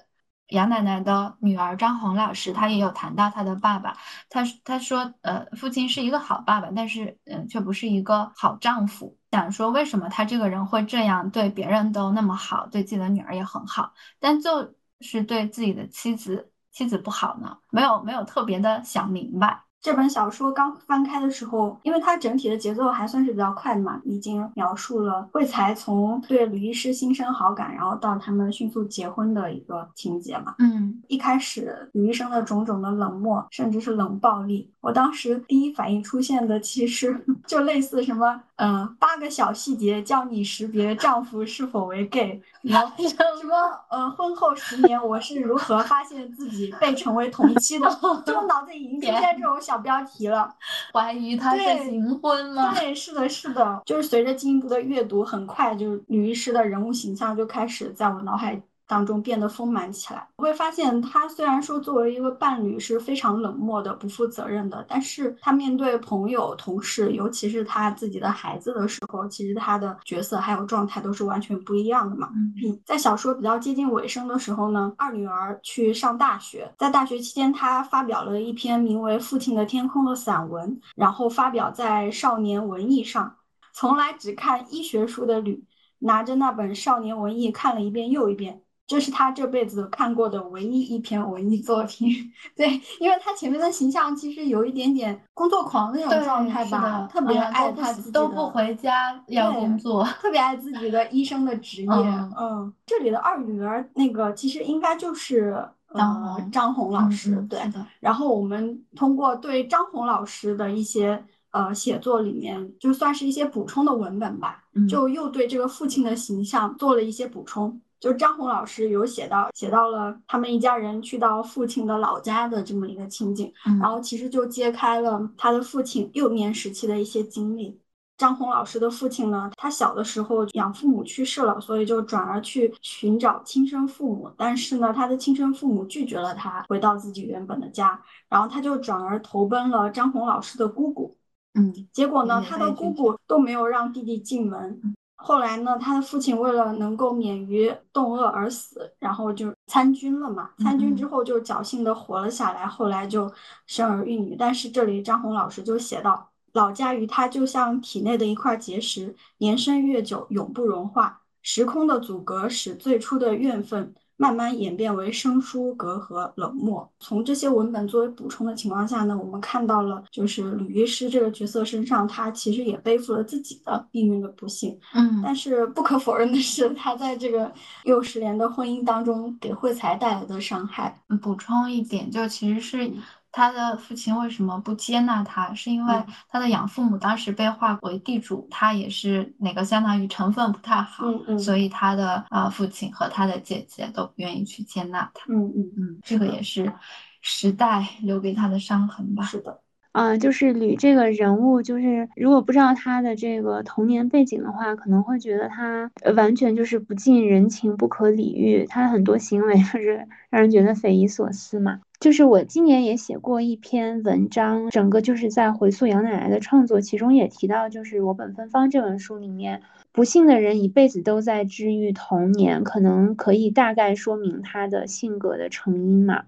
[0.48, 3.96] 杨奶奶的女儿张红老师，她也有谈到她的爸爸，
[4.30, 9.16] 她她说，呃，父亲是一个好爸爸，但是嗯，却不是一个好丈夫。
[9.32, 14.74] 想说为什么他这个人会这样，对别人都那么好，对自己的女儿也很好，但就。
[15.00, 17.58] 是对自己的妻子妻子不好呢？
[17.70, 19.67] 没有没有特别的想明白。
[19.80, 30.56] 这本小说刚翻开的时候，因为它整体的节奏还算是比较快的嘛，已经描述了惠才从对吕医师心生好感，然后到他们迅速结婚的一个情节嘛。
[30.58, 43.14] 嗯，一开始吕医生的种种的冷漠，甚至是冷暴力，我当时第一反应出现的其实 就类似什么，嗯，八个小细节教你识别丈夫是否为 gay， 然后什
[43.46, 43.54] 么，
[43.90, 47.88] 呃，婚后十年我是如何发现自己被成为同妻的，
[48.26, 49.56] 就脑子已经出现这种。
[49.68, 50.50] 小标题了，
[50.94, 52.72] 怀疑他是行婚吗？
[52.80, 58.58] 对，是的，是的，就是随着进一步的阅读，很快就是女医师的人物形象就开始在我脑海。
[58.88, 72.30] 当中变得丰满起来，我会发现他虽然说作为一个伴侣是非常冷漠的、不负责任的，但是他面对朋友、同事，尤其是他自己的孩子的时候，其实他的角色还有状态都是完全不一样的嘛。
[72.34, 83.34] 嗯，在小说比较接近尾声的时候呢，二女儿去上大学，在大学期间，她发表了一篇名为《父亲的天空》的散文，然后发表在《少年文艺》上。
[83.74, 85.62] 从来只看医学书的吕，
[85.98, 88.62] 拿着那本《少年文艺》看了一遍又一遍。
[88.88, 92.08] 这是他这辈子看过的唯一一篇文艺作品，
[92.56, 101.88] 对，因为他前面的形象其实有一点点工作狂那种状态吧，特别爱他自己都不回家要工作，特别爱自己的医生的职业。
[101.88, 107.84] 嗯，这里的二女儿那个其实应该就是呃张红老师，对的。
[108.00, 117.78] 然后我们通过对张红老师的一些呃写作里面，就算是一些补充的文本吧，就又对这个父亲的形象做了一些补充。
[118.00, 127.80] 就张红老师有写到，写到了他们一家人去到父亲的老家的这么一个情景，然后其实就揭开了他的父亲幼年时期的一些经历。
[128.16, 141.16] 张红老师的父亲呢，他小的时候养父母去世了，所以就转而去寻找亲生父母，但是呢，他的亲生父母拒绝了他回到自己原本的家，然后他就转而投奔了张红老师的姑姑。
[141.54, 144.80] 嗯，结果呢，他的姑姑都没有让弟弟进门。
[145.20, 150.50] 后来呢，他的父亲为了能够免于冻饿而死，然后就参军了嘛。
[150.58, 153.30] 参军之后就侥幸的活了下来，后来就
[153.66, 154.36] 生儿育女。
[154.38, 161.20] 但是这里张红老师就写到，老家与他就像体内的一块结石，年深月久，永不融化。
[161.42, 163.92] 时空的阻隔使最初的怨愤。
[164.18, 166.86] 慢慢演变为生疏、隔阂、冷漠。
[167.00, 174.78] 从这些文本作为补充的情况下呢，我们看到了，就是吕医师这个角色身上，他其实也背负了自己的命运的不幸。
[174.92, 177.50] 嗯，但是不可否认的是，他在这个
[177.84, 181.00] 幼十年的婚姻当中给惠才带来的伤害。
[181.22, 182.92] 补充一点，就其实是。
[183.30, 185.54] 他的父亲为什么不接纳他？
[185.54, 191.04] 是因为他的养父母当时被划为地主，他也是哪个相当于成分不太好，
[191.38, 195.32] 所以他的啊父亲和他的姐姐都不愿意去接纳他。
[195.32, 196.72] 嗯嗯嗯，这个也是
[197.20, 199.22] 时代留给他的伤痕吧。
[199.24, 199.60] 是的。
[199.92, 211.80] 嗯，就是吕这个人物，就是如果不知道他的这个童年背景的话，可能会觉得他完全就是不近人情、不可理喻，他很多行为就是让人觉得匪夷所思嘛。
[211.98, 219.62] 就是我今年也写过一篇文章，整个就是在回溯杨奶奶的创作，其中也提到，就是我本芬芳这本书里面。
[219.90, 226.22] 不幸的人一辈子都在治愈童年，可能可以大概说明他的性格的成因嘛。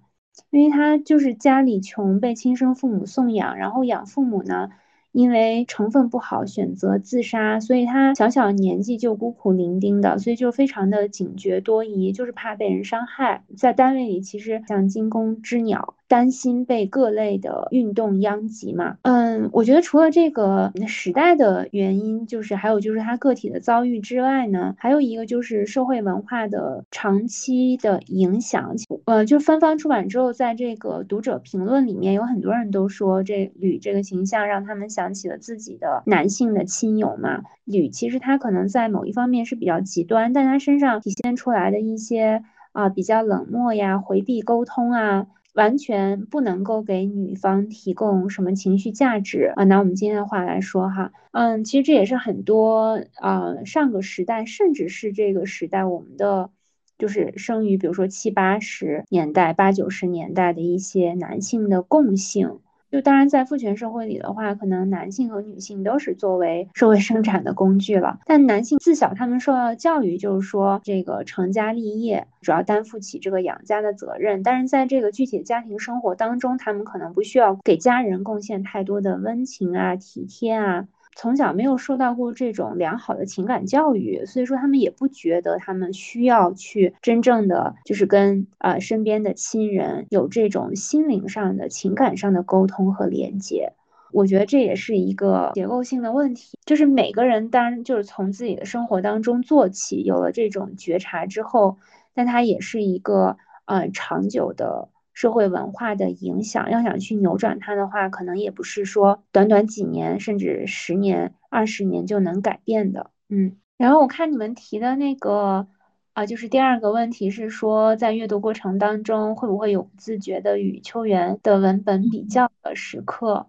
[0.48, 4.70] 因为他就是家里穷，被亲生父母送养，然后养父母呢。
[5.12, 13.42] 因为成分不好，选择自杀，所以他小小年纪就孤苦伶仃的，所以就非常的警觉多疑，就是怕被人伤害。
[13.56, 15.96] 在单位里，其实像惊弓之鸟。
[16.10, 18.96] 担心被各类的运动殃及嘛？
[19.02, 28.74] 嗯，我觉得除了这个时代的原因，就是还有就是他个体的遭遇之外呢，还有一个就是社会文化的长期的影响。
[29.04, 37.42] 呃，就芬芳出版之后，在这个读者评论里面，有很多人都说这吕这个形象让他们想起了自己的男性的亲友嘛。
[37.64, 42.42] 吕其实他可能在某一方面是比较极端，但他身上体现出来的一些
[42.72, 45.26] 啊比较冷漠呀、回避沟通啊。
[45.54, 49.64] 完全不能够给女方提供什么情绪价值啊！
[49.64, 56.50] 拿我们今天的话来说哈，嗯，其实这也是很多啊上个时代，甚至是这个时代，我们的
[56.98, 62.60] 就是生于比如说七八十年代、八九十年代的一些男性的共性。
[62.90, 68.18] 就当然，在父权社会里的话，可能男性和女性都是作为社会生产的工具了。
[68.26, 74.42] 但男性自小他们受到的教育就是说，这个成家立业，主要担负起这个养家的责任。
[74.42, 80.86] 但是在这个具体的家庭生活当中，他们可能不需要给家人贡献太多的温情啊、体贴啊。
[81.20, 93.74] 从小没有受到过这种良好的情感教育，所以说他们也不觉得他们需要去真正的就是跟呃身边的亲人有这种心灵上的情感上的沟通和连接。
[94.12, 101.76] 我觉得这也是一个结构性的问题，就是每个人当就是从自己的生活当中做起，有了这种觉察之后，
[102.14, 104.88] 但它也是一个呃长久的。
[105.20, 113.10] 社会文化的影响，要想去扭转它的话，可能也不是说短短几年，甚至十年、二十年就能改变的。
[113.28, 115.66] 嗯，然后我看你们提的那个，
[116.14, 123.46] 啊，就是第二个问题是说，在阅读过程当中会不会有不自觉的与秋园的文本比较的时刻？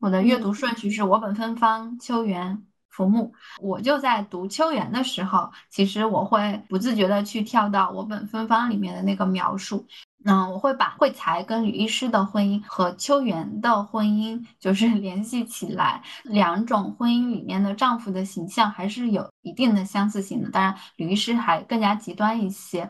[0.00, 3.32] 我的阅读顺序是我本芬芳、秋园、浮木。
[3.62, 9.86] 我就在读秋园的时候，其实我会不自觉的去跳到我本芬芳里面的那个描述。
[10.24, 20.50] 嗯，我会把惠才跟吕医师的婚姻和秋元的婚姻就是 联系起来，两种婚姻里面的丈夫的形象还是有一定的相似性的。
[20.50, 22.88] 当然，吕医师还更加极端一些，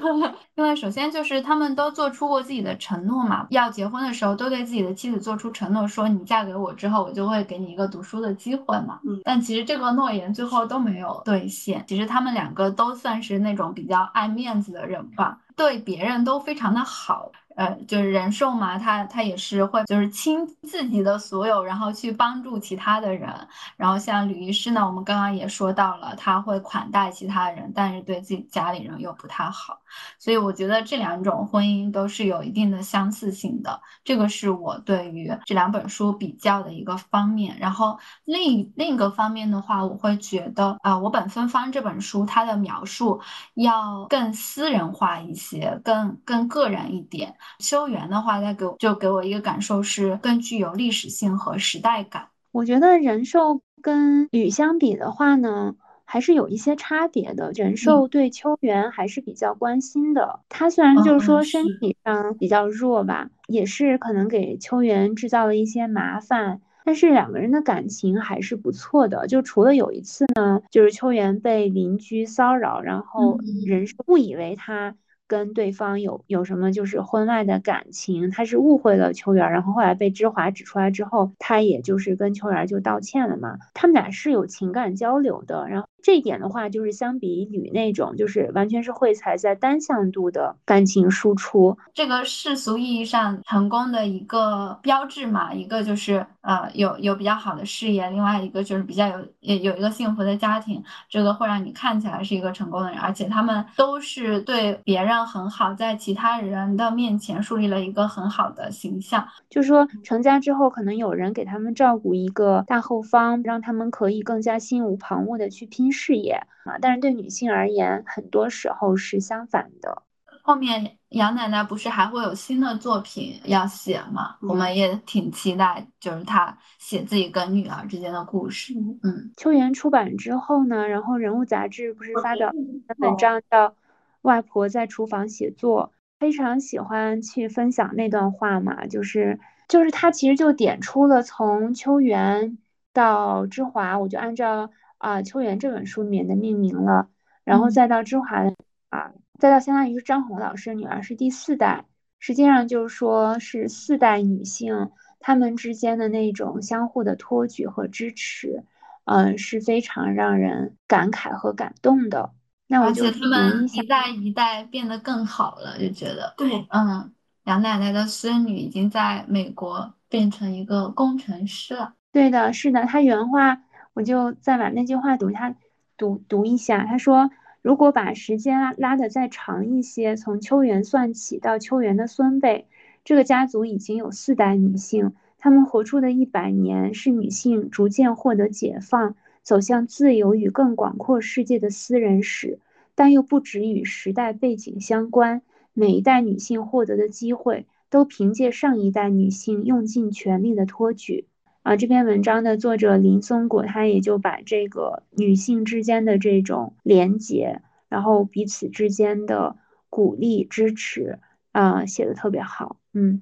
[0.56, 8.98] 因为首先就是他们都做出过自己的承诺嘛，要结婚的时候都对自己的妻子做出承诺，说你嫁给我之后，我就会给你一个读书的机会嘛。
[9.06, 11.84] 嗯，但其实这个诺言最后都没有兑现。
[11.86, 15.38] 其实他们两个都算是那种比较爱面子的人吧。
[15.56, 17.30] 对别人都非常的好。
[17.56, 23.30] 呃，就是人寿嘛，他他也是会就是倾自己的所有，然后去帮助其他的人。
[23.76, 29.78] 然后像吕医师呢，我们刚刚也说到了，他会款待其他人，但是对自己家里人又不太好。
[30.18, 33.80] 所以我觉得这两种婚姻都是有一定的相似性的。
[34.04, 37.56] 这个是我对于这两本书比较的一个方面。
[37.58, 43.20] 然后另另一个方面的话，我会觉得啊，我本芬芳这本书它的描述
[43.54, 47.34] 要更私人化一些，更更个人一点。
[47.58, 52.28] 修缘的话，它给就给我一个感受是更具有历史性和时代感。
[52.52, 55.74] 我觉得人寿跟吕相比的话呢，
[56.04, 57.50] 还是有一些差别的。
[57.54, 69.26] 人寿对秋元还是比较关心的，他虽然就是说身体上比较弱吧，也是可能给秋元制造了一些麻烦，但是两个人的感情还是不错的。
[69.26, 74.94] 就除了有一次呢，就是秋元被邻居骚扰，然后人寿误以为他。
[75.26, 85.88] 跟对方有有什么就是婚外的感情，他是误会了秋园，然后后来被芝华指出来之后，他也就是跟秋园就道歉了嘛，他们俩是有情感交流的，然后。
[86.04, 95.54] 这一点的话，就是相比女那种，就是完全是会才在单向度的感情输出，这个世俗意义上成功的一个标志嘛。
[95.54, 102.98] 一个就是呃有有比较好的事业，另外一个就是比较有有有一个幸福的家庭，这个会让你看起来是一个成功的人。
[102.98, 109.26] 而且他们都是对别人很好，在其他人的面前树立了一个很好的形象。
[109.48, 115.93] 就是说成家之后，可能有人给他们照顾一个大后方，让他们可以更加心无旁骛的去拼。
[115.94, 116.32] 事业
[116.64, 120.02] 啊，但是对女性而言，很多时候是相反的。
[120.42, 124.36] 后面杨奶奶不是还会有新的作品要写吗？
[124.42, 128.74] 我们也挺期待，就是她写自己跟女儿之间的故事。
[129.02, 132.52] 嗯，秋园出版之后呢，然后人物杂志不是发表
[132.98, 133.68] 文章叫
[134.20, 142.58] 《外婆在厨房写作》，非常喜欢去分享那段话嘛，就是就是她其实就点出了从秋园
[142.92, 144.70] 到芝华，我就按照。
[145.04, 147.08] 啊秋园这本书里面的命名了，
[147.44, 148.54] 然后再到芝华的
[148.88, 151.84] 啊，再到相当于是张红老师的女儿是第四代，
[152.18, 154.90] 实际上就是说是四代女性
[155.20, 158.64] 她们之间的那种相互的托举和支持，
[159.04, 162.30] 嗯是非常让人感慨和感动的。
[162.66, 167.12] 那我就他们一代一代变得更好了，就觉得对，嗯，
[167.44, 171.92] 杨奶奶的孙女已经在美国变成一个工程师了。
[172.10, 173.60] 对的，是的，她原话
[173.94, 175.56] 我就再把那句话读一下
[175.96, 176.84] 读读一下。
[176.84, 177.30] 他说
[177.62, 182.66] ：“如果把时间拉拉的再长一些，从秋园算起到秋园的孙辈，
[183.04, 192.58] 这个家族已经有四代女性，她们活出的一百年是女性逐渐获得解放。”走向自由与更广阔世界的私人史，
[192.94, 195.42] 但又不只与时代背景相关。
[195.74, 201.26] 每一代女性获得的机会，都凭借上一代女性用尽全力的托举。
[201.64, 209.56] 啊，这篇文章的作者林松果，他也就把这个女性之间的这种连结，然后彼此之间的
[209.88, 211.18] 鼓励支持，
[211.52, 212.76] 啊，写的特别好。
[212.92, 213.20] 嗯。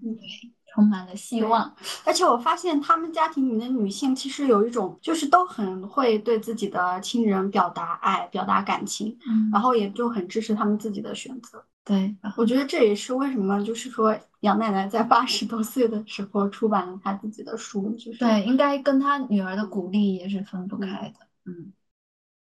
[0.74, 11.62] 充满了希望，而且我发现他们家庭里的女性其实有一种，就是都很会对自己的亲人表达爱、表达感情，嗯，然后也就很支持他们自己的选择。
[11.84, 20.86] 对，我觉得这也是为什么，就是说杨奶奶在八十多岁的时候出版了她自己的书，就是对，应该跟她女儿的鼓励也是分不开
[21.18, 21.26] 的。
[21.44, 21.72] 嗯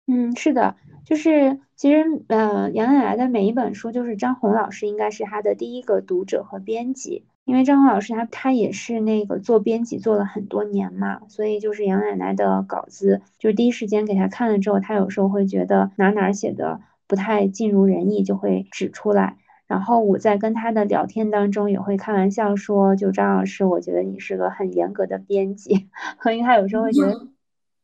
[0.06, 7.24] 嗯，是的，就是其实呃，杨奶奶的每一本书，就是张红老师应该是她的第一个读者和编辑。
[7.44, 19.36] 因为张红老师他他也是那个做编辑做了很多年嘛，所以就是杨奶奶的稿子，就是第一时间给他看了之后，他有时候会觉得哪哪写的不太尽如人意，就会指出来。
[19.66, 25.88] 然后我在跟他的聊天当中也会开玩笑说，就张老师，我觉得你是个很严格的编辑，
[26.26, 27.28] 因为他有时候会觉得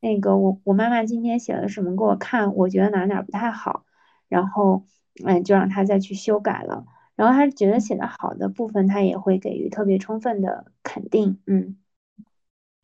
[0.00, 3.84] 那个我我妈妈今天写了什么给我看，我觉得哪哪不太好，
[4.28, 4.84] 然后
[5.24, 6.84] 嗯就让他再去修改了。
[7.16, 11.38] 然后他觉得写的好的部分，他也会给予特别充分的肯定。
[11.46, 11.76] 嗯，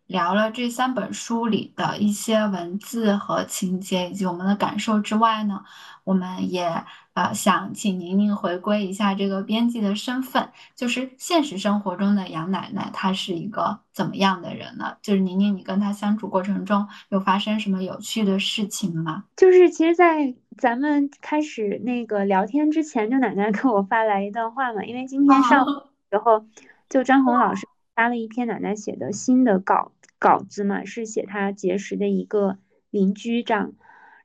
[0.09, 5.63] 聊了这三本书里的一些文字和情节，以及我们的感受之外呢，
[6.03, 6.85] 我们也。
[7.15, 14.97] 呃，想请宁宁回归一下这个编辑的身份，就是现实生活中的杨奶奶，她是一个怎么样的人呢？
[15.03, 19.25] 就是宁宁，你跟她相处过程中有发生什么有趣的事情吗？
[19.35, 25.71] 就是其实，在咱们开始那个聊天之前，就奶奶给我发来一段话嘛，因为今天上午
[26.13, 26.47] 时候，
[26.89, 32.59] 就张红老师发了一篇奶奶写的新的稿稿子嘛，是写她结识的一个
[32.91, 33.73] 邻居这样，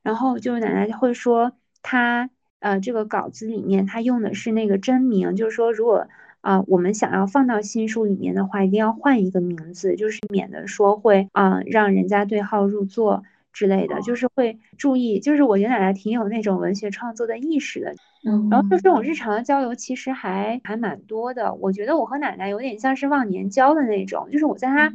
[0.02, 2.30] 然后就是奶奶会说她。
[2.60, 6.08] 呃，这个稿子里面他用的是那个真名，就是说，如果
[6.40, 17.94] 啊我们想要放到新书里面的话，一定要换一个名字，就是免得说会啊让人家对号入座之类的，就是会注意，就是我觉得奶奶挺有那种文学创作的意识的。
[18.26, 24.94] 嗯，然后就这种日常的交流其实还还蛮多的，我觉得我和奶奶有点像是忘年交的那种，就是我在她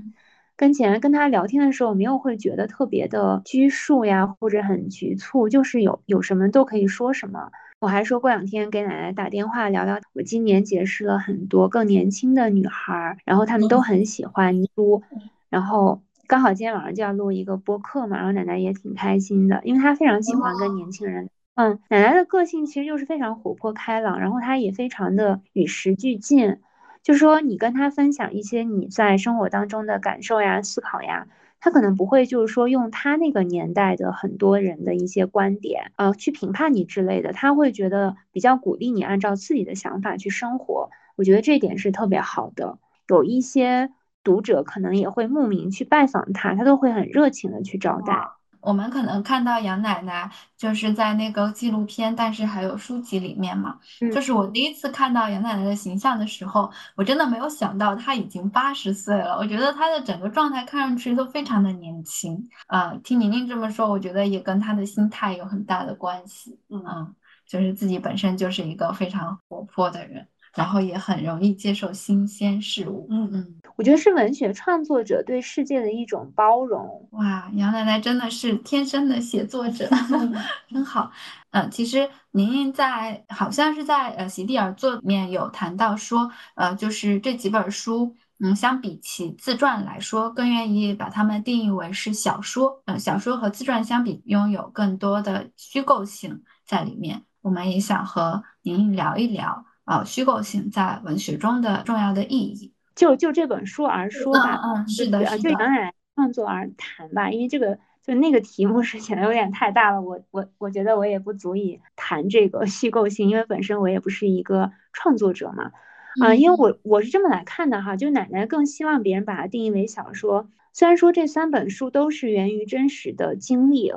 [0.58, 7.52] 跟前跟他聊天的时候，没有会觉得特别的拘束呀，或者很局促，就是有有什么都可以说什么。
[7.78, 15.00] 我还说过两天给奶奶打电话聊聊，我今年结识了很多更年轻的女孩，然后她们都很喜欢书，
[15.48, 21.30] 然后刚好今天晚上就要录一个播客嘛，然后奶奶也挺开心的，因为她非常喜欢跟年轻人。
[21.54, 26.56] 嗯，奶奶的个性其实就是非常活泼开朗，然后她也非常的与时俱进，
[27.02, 31.26] 就说你跟他分享一些你在生活当中的感受呀、思考呀。
[31.60, 37.32] 他可能不会，就是说用他那个年代的很多人的一些观点，呃，去评判你之类的。
[37.32, 40.90] 他会觉得比较鼓励你按照自己的想法去生活。
[41.16, 42.78] 我觉得这点是特别好的。
[43.08, 43.90] 有一些
[44.22, 48.37] 读者可能也会慕名去拜访他，他都会很热情的去招待。
[48.60, 53.78] 我们可能看到杨奶奶就是在那个纪录片，但是还有书籍里面嘛。
[54.12, 59.36] 就是我第一次看到杨奶奶的形象的时候，我真的没有想到她已经八十岁了。
[59.36, 62.48] 我觉得她的整个状态看上去都非常的年轻。
[62.66, 66.58] 啊，听宁宁这么说，我觉得也跟她的心态有很大的关系。
[66.68, 67.14] 嗯，
[67.46, 70.26] 就是自己本身就是一个非常活泼的人。
[70.58, 73.06] 然后也很容易接受新鲜事物。
[73.10, 77.08] 嗯嗯，我觉得是文学创作者对世界的一种包容。
[77.12, 79.88] 哇，杨奶奶真的是天生的写作者，
[80.68, 81.12] 真好。
[81.50, 92.82] 嗯，其实宁宁在好像是在呃席地而坐里面有谈到说，呃，就是这几本书，嗯，相比起自传来说，更愿意把它们定义为是小说。
[92.86, 97.22] 嗯，小说和自传相比，拥有更多的虚构性在里面。
[97.40, 99.64] 我们也想和宁宁聊一聊。
[99.88, 104.60] 啊，虚构性在文学中的重要的意义，就就这本书而说吧。
[104.62, 107.30] 嗯，是的，就杨奶奶创作而谈吧。
[107.30, 115.72] 因为这个就那个题目是显得有点太大了，我我我觉得我也不足以谈这个虚构性，因为本身我也不是一个创作者嘛。
[116.20, 120.50] 啊，因为我我是这么来看的哈，就奶奶更希望别人把它定义为小说。
[120.74, 123.90] 虽然说这三本书都是源于真实的经历，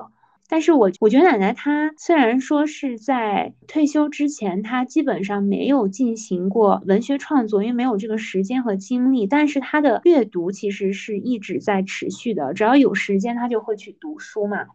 [0.52, 14.68] 但是我我觉得奶奶她虽然说是在退休之前，她基本上没有进行过文学创作，因为没有这个时间和精力，但是她的阅读其实是一直在持续的，只要有时间，她就会去读书嘛。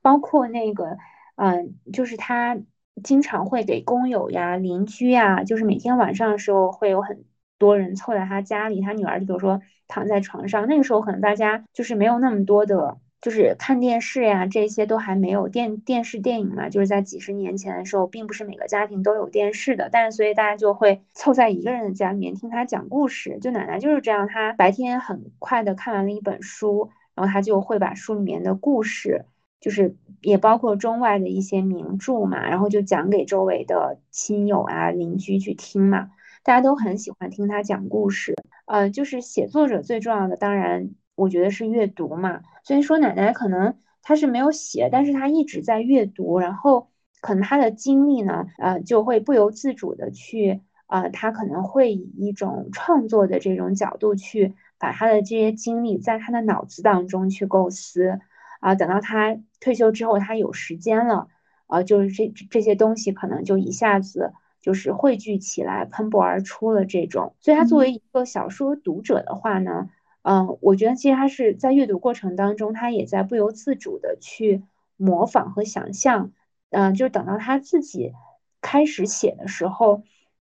[0.00, 0.96] 包括那个，
[1.36, 2.58] 嗯，就是她。
[3.04, 7.22] 经常会给工友呀、邻居呀，就是每天晚上的时候会有很
[7.56, 23.38] 多人凑在他家里，他女儿就比如说躺在床上，那个时候可能大家就是没有那么多的，就是看电视呀，这些都还没有电电视电影嘛，就是在几十年前的时候，并不是每个家庭都有电视的，但是所以大家就会凑在一个人的家里面听他讲故事。
[23.40, 29.24] 就奶奶就是这样，她白天很快的看完了一本书，然后她就会把书里面的故事。
[29.60, 36.10] 就是也包括中外的一些名著嘛，然后就讲给周围的亲友啊、邻居去听嘛，
[36.44, 38.36] 大家都很喜欢听他讲故事。
[38.66, 42.40] 呃，就是写作者最重要的，当然我觉得是阅读嘛。
[42.64, 46.88] 所以说奶奶可能她是没有写，但是她一直在阅读，然后
[47.20, 58.20] 可能她的经历呢，呃，就会不由自主的去，呃，她可能会以一种创作的这种角度去把她的这些经历在她的脑子当中去构思。
[58.60, 61.28] 啊，等到他退休之后，他有时间了，
[61.68, 67.36] 啊，就是这这些东西可能就一下子就是汇聚起来，喷薄而出了这种。
[67.38, 69.88] 所以，他作为一个小说读者的话呢，
[70.22, 74.62] 嗯，我觉得其实他是在阅读过程当中，他也在不由自主的去
[74.96, 76.32] 模仿和想象，
[76.70, 78.12] 嗯，就等到他自己
[78.60, 80.02] 开始写的时候，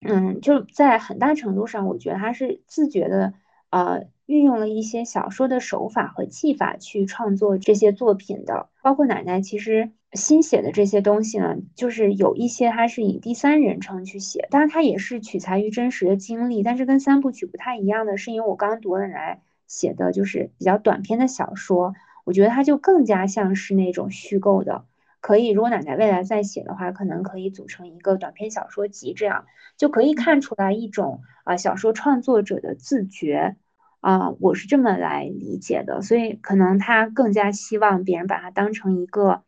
[0.01, 3.33] 嗯，就在很大程度上，我觉得他是自觉的，
[3.69, 4.07] 呃。
[4.27, 21.93] 运用了一些小说的手法和技法去创作这些作品的，包括奶奶其实新写的这些东西呢，就是有一些他是以第三人称去写，当然他也是取材于真实的经历，但是跟三部曲不太一样的是，因为我刚读了奶奶写的就是比较短篇的小说，
[22.23, 24.85] 我觉得它就更加像是那种虚构的，
[25.21, 29.45] 可以如果奶奶未来再写的话，可能可以组成一个短篇小说集，这样
[29.77, 33.55] 就可以看出来一种啊小说创作者的自觉。
[34.01, 39.41] 啊，我是这么来理解的，所以可能他更加希望别人把他当成一个，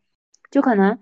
[0.50, 0.98] 就可能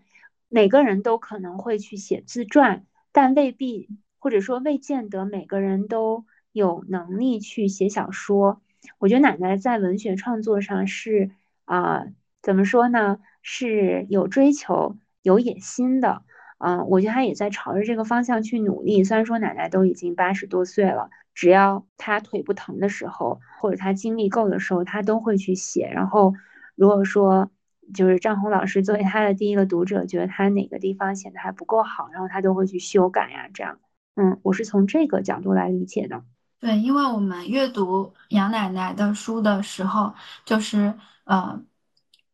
[0.50, 3.88] 每个人都可能会去写自传，但未必
[4.18, 8.60] 或者说未见得每个人都有能力去写小说。
[8.98, 11.30] 我觉得奶奶在文学创作上是
[11.64, 12.06] 啊，
[12.42, 13.18] 怎么说呢？
[13.42, 16.22] 是有追求、有野心的。
[16.58, 19.04] 嗯，我觉得他也在朝着这个方向去努力。
[19.04, 21.10] 虽然说奶奶都已经八十多岁了。
[21.34, 25.86] 只要他腿不疼的时候，或者他精力够的时候，他都会去写。
[25.86, 26.32] 然后，
[26.74, 27.50] 如果说
[27.92, 33.50] 就是张红老师作为他的第一个读者，觉得他哪个地方写的还不够好，然后他都会去修改呀。
[33.52, 33.78] 这样，
[34.14, 36.22] 嗯，我是从这个角度来理解的。
[36.60, 41.60] 对，因为我们阅读杨奶奶的书的时候，就是呃，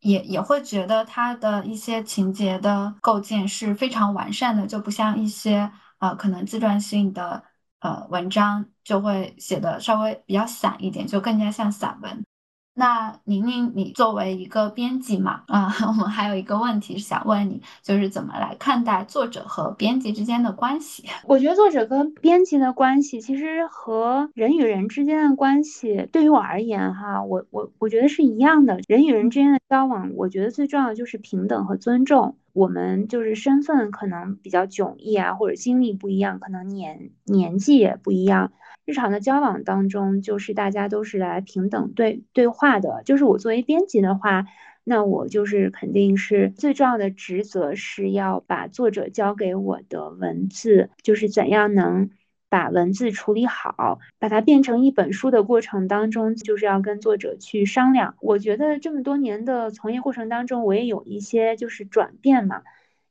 [0.00, 7.44] 也也会觉得她的一些情节的构建是非常完善的，就不像一些呃可能自传性的。
[7.82, 12.24] 呃，文章就会写的稍微比较散一点，就更加像散文。
[12.74, 21.04] 那宁宁，你作为一个编辑嘛，啊， 我们还有一个问题是想问你，就是怎么来看待作者和编辑之间的关系？
[21.28, 28.80] 我觉得作者跟编辑的关系，其实和人与人之间的关系，对于我而言，哈，我我我觉得是一样的。
[28.88, 32.36] 人与人之间的交往，我觉得最重要的就是平等和尊重。
[32.54, 38.52] 我们就是身份可能比较迥异啊，或者经历不一样，可能年年纪也不一样。
[38.84, 43.02] 日常的交往当中，就是大家都是来平等对对话的。
[43.04, 44.46] 就是我作为编辑的话，
[44.84, 52.10] 那我就是肯定是最重要的职责是要把作者交给我的文字，就是怎样能。
[52.48, 58.14] 把文字处理好，把它变成一本书的过程当中，就是要跟作者去商量。
[58.20, 62.60] 我觉得这么多年的从业过程当中，我也有一些就是转变嘛，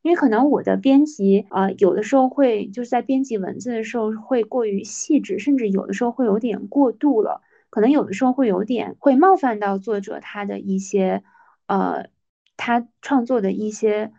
[0.02, 11.24] 因为可能我的编辑啊，有的时候会就是在编辑文字的时候会过于细致，甚至有的时候会有点过度了，可能有的时候会有点会冒犯到作者他的一些
[11.68, 12.08] 呃，
[12.58, 14.12] 他创作的一些。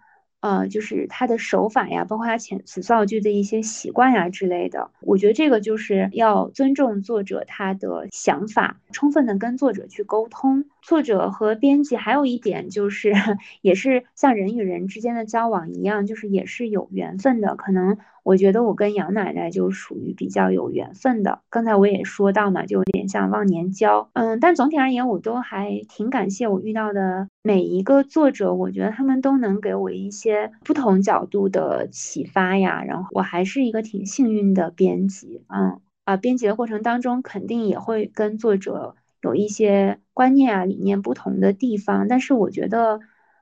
[0.42, 10.66] 呃，就是他的手法呀，包括他遣词造句的一些习惯呀之类的，我觉得这个就是要尊重作者他的想法，充分的跟作者去沟通。
[10.82, 13.12] 作者和编辑还有一点就是，
[13.62, 17.54] 也是像人与人之间的交往一样，就是也是有缘分的。
[17.54, 21.40] 可能我觉得我跟杨奶奶就属于比较有缘分的。
[21.50, 24.08] 刚才我也说到嘛，就有点像忘年交。
[24.14, 32.82] 嗯，但总体而言，我都还挺感谢我遇到的每一个作者，我觉得他们都能给我一些不同角度的启发呀。
[32.84, 43.00] 然后我还是一个挺幸运的编辑，嗯啊，编辑的过程当中肯定也会跟作者有一些观念啊、理念不同的地方，但是我觉得，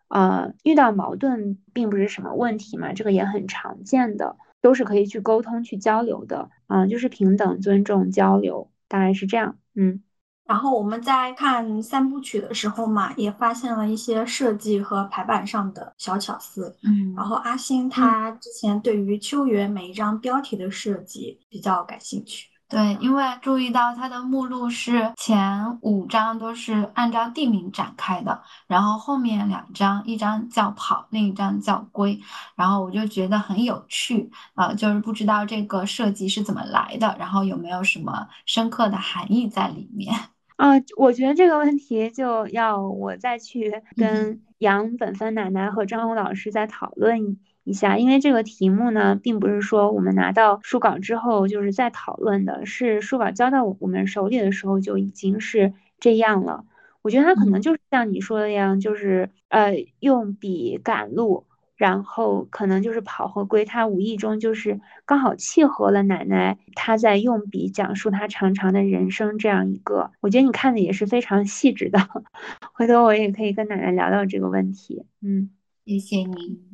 [0.09, 10.03] 呃，遇到矛盾并不是什么问题嘛，这个也很常见的，都是可以去沟通、去交流的，嗯，就是平等、尊重、交流，大概是这样，嗯。
[10.47, 16.77] 然后我们在看三部曲的时候嘛，也发现了一些设计和排版上的小巧思。
[16.83, 22.49] 嗯，然后阿星他之前对于秋园每一张标题的设计比较感兴趣。
[22.71, 32.21] 对，因为注意到它的目录是前五章都是按照地名展开的，然后后面两章，一章叫跑，另一章叫归，
[32.55, 40.14] 然后我就觉得很有趣啊，就是不知道这个设计是怎么来的，然后有没有什么深刻的含义在里面。
[40.55, 56.65] 啊，我觉得这个问题就要我再去跟杨本芬奶奶和张红老师再讨论一下，因为这个题目呢，并不是说我们拿到书稿之后就是在讨论的，是书稿交到我们手里的时候就已经是这样了。
[57.03, 61.45] 我觉得他可能就是像你说的一样，就是呃，用笔赶路。
[61.77, 71.99] 然后可能就是跑和归，他无意中就是刚好契合了奶奶她在用笔讲述她长长的人生这样一个，我觉得你看的也是非常细致的，
[72.75, 75.07] 回头我也可以跟奶奶聊聊这个问题。
[75.23, 75.49] 嗯，
[75.87, 76.70] 谢谢你。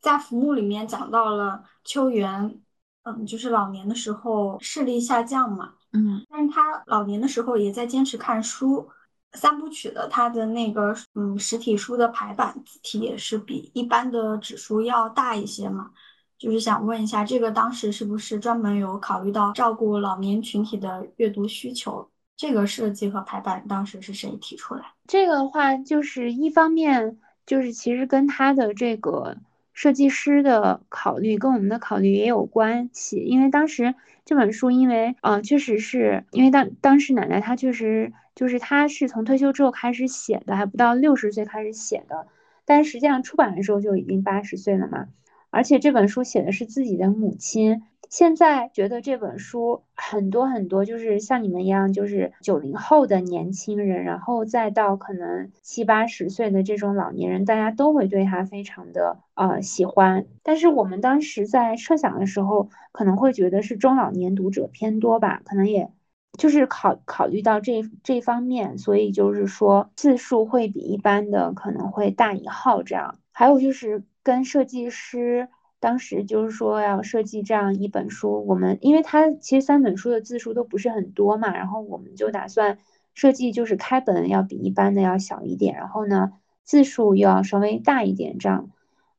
[0.00, 2.60] 在浮木里面讲到了秋元，
[3.02, 8.88] 嗯，就是老年的时候视力下降嘛，嗯，但是他老年的时候也在坚持看书。
[9.34, 15.92] 三部曲的它的那个嗯实体书的排版字体也是比一般的纸书要大一些嘛，
[16.36, 22.10] 就是想问一下，这个当时是不是专门有考虑到照顾老年群体的阅读需求？
[22.36, 24.94] 这个设计和排版当时是谁提出来？
[25.06, 27.16] 这个的话，就是一方面
[27.50, 29.36] 就是其实跟他的这个
[29.72, 38.12] 设计师的考虑跟我们的考虑也有关系，因为当时这本书，因为啊确实是因为当当时奶奶她确实。
[38.36, 42.26] 就是她是从退休之后开始写的，还不到六十岁开始写的，
[42.64, 45.08] 但实际上出版的时候就已经八十岁了嘛。
[45.50, 47.82] 而且这本书写的是自己的母亲。
[48.08, 60.26] 现在觉得这本书很多很多，就是像你们一样，就是九零后的年轻人，然后再到可能七八十岁的这种老年人，大家都会对他非常的呃喜欢。
[60.42, 65.90] 但是我们当时在设想的时候，可能会觉得是中老年读者偏多吧，可能也。
[66.38, 73.18] 就是考考虑到这这方面，所以就是说字数会比一般的可能会大一号这样。
[73.32, 75.48] 还有就是跟设计师
[75.80, 82.78] 当时就是说要设计这样一本书，我们因为它其实三本书的字数都不是很多嘛，然后我们就打算
[83.12, 86.30] 设计就是开本要比一般的要小一点，然后呢
[86.62, 88.70] 字数又要稍微大一点这样，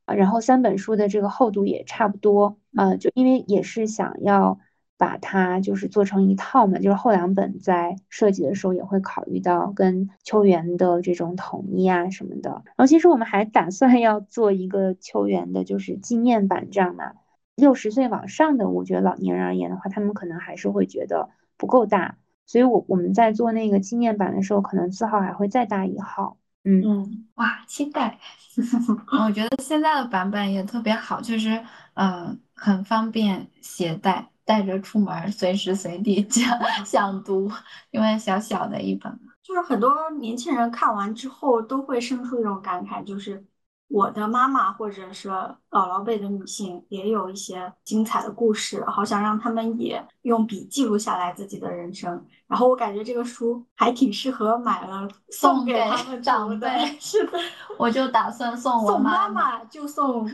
[0.05, 4.59] 啊，然后三本书的这个厚度也差不多，呃，就因为也是想要。
[5.02, 12.52] 把它就是做成一套嘛，就是后两本在设计的时候也会考虑到跟秋园的这种统一啊什么的。
[12.52, 17.14] 然后其实我们还打算要做一个秋园的，就是纪念版这样嘛。
[17.56, 26.38] 六十岁往上的，我觉得老年人而言的话，他们可能还是会觉得不够大，所以我我们在做那个纪念版的时候，可能字号还会再大一号。
[26.64, 28.20] 嗯嗯，哇，期待！
[29.26, 31.60] 我觉得现在的版本也特别好，就是
[31.95, 34.30] 嗯，很方便携带。
[34.52, 37.49] 带着出门，随时随地想想读，
[37.91, 43.45] 因为小小的一本就是很多年轻人看完之后都会生出一种感慨，就是。
[43.92, 52.26] 我的妈妈或者是姥姥辈的女性也有一些精彩的故事，好想让他们也用笔记录下来自己的人生。
[52.48, 56.68] 然后我感觉这个书还挺适合买了送给他们长辈。
[57.00, 57.38] 是的，
[57.78, 60.26] 我就打算送我妈妈，就送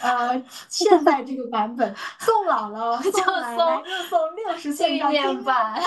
[0.00, 5.80] 呃现在这个版本，送姥姥 就送就送六十岁纪念版，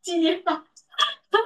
[0.00, 0.62] 纪念版，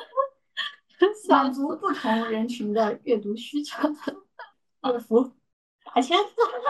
[1.29, 3.77] 满足不同人群的阅读需求。
[4.83, 5.33] 乐福
[5.85, 6.19] 打钱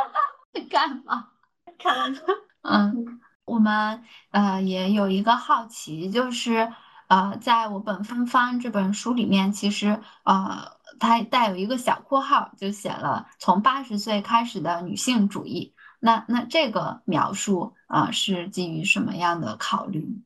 [0.71, 1.31] 干嘛？
[1.79, 2.23] 开玩笑。
[2.63, 6.73] 嗯，我们呃也有一个好奇，就是
[7.09, 15.75] 呃，在我本芬芳这本书里面，其实呃它带有一个小括号，就写了从八十岁开始的女性主义。
[15.99, 20.23] 那那这个描述啊是基于什么样的考虑？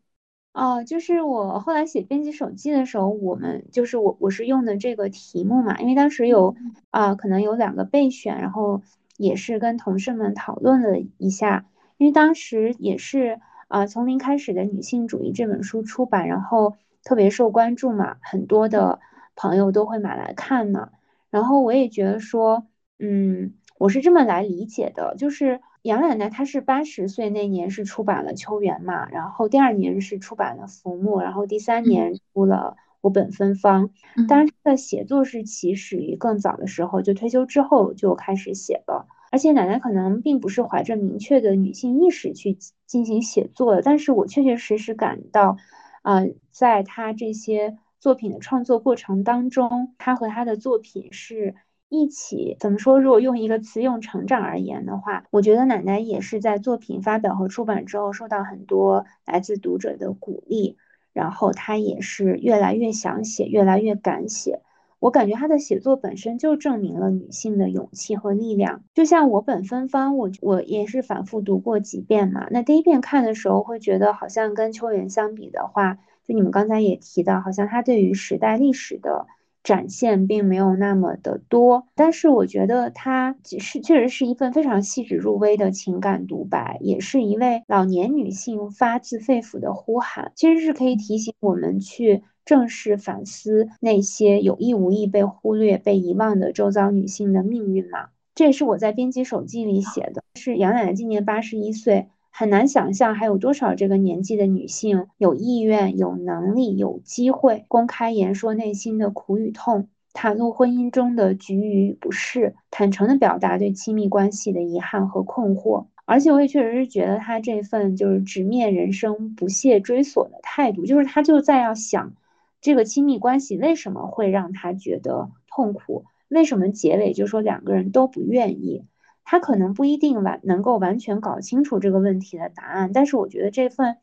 [0.56, 6.56] 哦，就是我后来写编辑手记的时候，我们就是我我是用的这个题目嘛，因为当时有
[6.90, 8.80] 啊，可能有两个备选，然后
[9.18, 11.66] 也是跟同事们讨论了一下，
[11.98, 13.38] 因为当时也是
[13.68, 18.98] 啊，从零开始的女性主义这本书出版，然后特别受关注嘛，很多的
[19.34, 20.88] 朋友都会买来看嘛。
[21.28, 22.66] 然后我也觉得说，
[22.98, 33.90] 嗯，我是这么来理解的，就是杨奶奶她是八十岁那年是出版了《秋园》嘛，然后第二年是出版了《浮木》，然后第三年出了《我本芬芳》。
[34.26, 39.06] 当然，她的写作是起始于更早的时候，就退休之后就开始写了。
[39.30, 42.56] 而且奶奶可能并不是怀着明确的女性意识去
[42.86, 45.56] 进行写作的，但是我确确实实感到，
[46.02, 51.54] 呃，在她这些作品的创作过程当中，她和她的作品是
[51.88, 53.00] 一起怎么说？
[53.00, 60.76] 如果用一个词用成长而言的话，我觉得奶奶也是在作品发表和出版之后，受到很多来自读者的鼓励，
[61.12, 64.62] 然后她也是越来越想写，越来越敢写。
[64.98, 68.82] 我感觉他的写作本身就证明了女性的勇气和力量。
[68.94, 72.48] 就像我本芬芳，我我也是反复读过几遍嘛。
[72.50, 79.26] 那第一遍看的时候，会觉得好像跟秋园相比的话，就你们刚才也提到，好像他对于时代历史的
[79.66, 81.88] 展现并没有那么的多。
[81.96, 92.22] 但是我觉得他是确实是一份非常细致入微的情感独白，也是一位老年女性发自肺腑的呼喊，其实是可以提醒我们去。
[92.44, 98.10] 正视反思那些有意无意被忽略、被遗忘的周遭女性的命运嘛？
[98.36, 100.22] 这也是我在编辑手记里写的。
[100.36, 102.06] 是杨奶奶今年八十一岁，
[102.38, 115.86] 很难想象还有多少这个年纪的女性有意愿、有能力、有机会公开言说内心的苦与痛，袒露婚姻中的局与不适，坦诚地表达对亲密关系的遗憾和困惑。
[116.04, 122.12] 而且我也确实是觉得她这份就是直面人生、不懈追索的态度，就是她就在要想。
[122.60, 126.04] 这个亲密关系为什么会让他觉得痛苦？
[126.28, 128.84] 为什么结尾就说两个人都不愿意？
[129.26, 133.98] 他可能不一定完能够完全搞清楚这个问题的答案，但是我觉得这份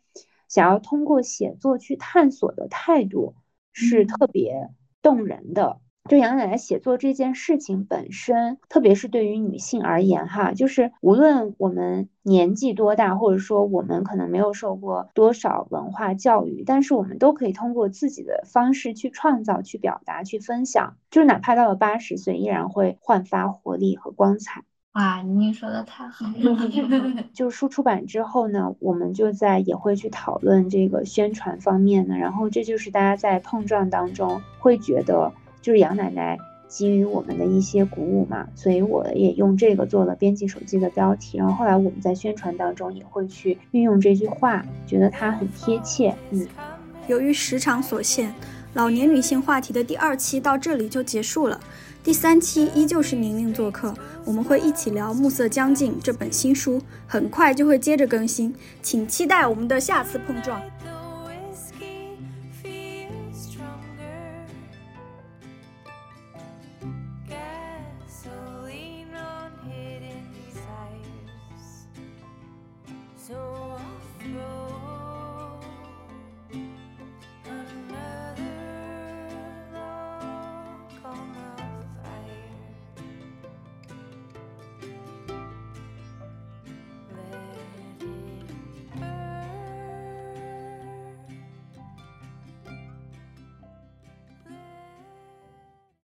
[0.48, 3.34] 想要通过写作去探索的态度
[3.72, 4.70] 是特别
[5.02, 5.80] 动人的。
[6.10, 24.66] 就杨奶奶写作这件事情本身，特别是对于女性而言，哈，就是无论我们年纪多大，或者说我们可能没有受过多少文化教育，但是我们都可以通过自己的方式去创造、去表达、去分享，就是哪怕到了八十岁，依然会焕发活力和光彩。
[24.94, 27.24] 哇，你说的太好了。
[27.34, 35.32] 就书出版之后呢，我们就在也会去讨论这个宣传方面呢，然后这就是大家在碰撞当中会觉得。
[35.64, 36.38] 就是杨奶奶
[36.68, 41.38] 给予我们的一些鼓舞嘛，所以我也用这个做了编辑手机的标题。
[41.38, 46.14] 然后后来我们在宣传当中也会去运用这句话，觉得它很贴切。
[46.32, 46.46] 嗯，
[47.08, 48.34] 由于时长所限，
[48.74, 51.58] 老年女性话题的第二期到这里就结束了。
[52.04, 53.94] 第三期依旧是宁宁做客，
[54.26, 60.62] 我们会一起聊《暮色将近》这本新书，很快就会接着更新，请期待我们的下次碰撞。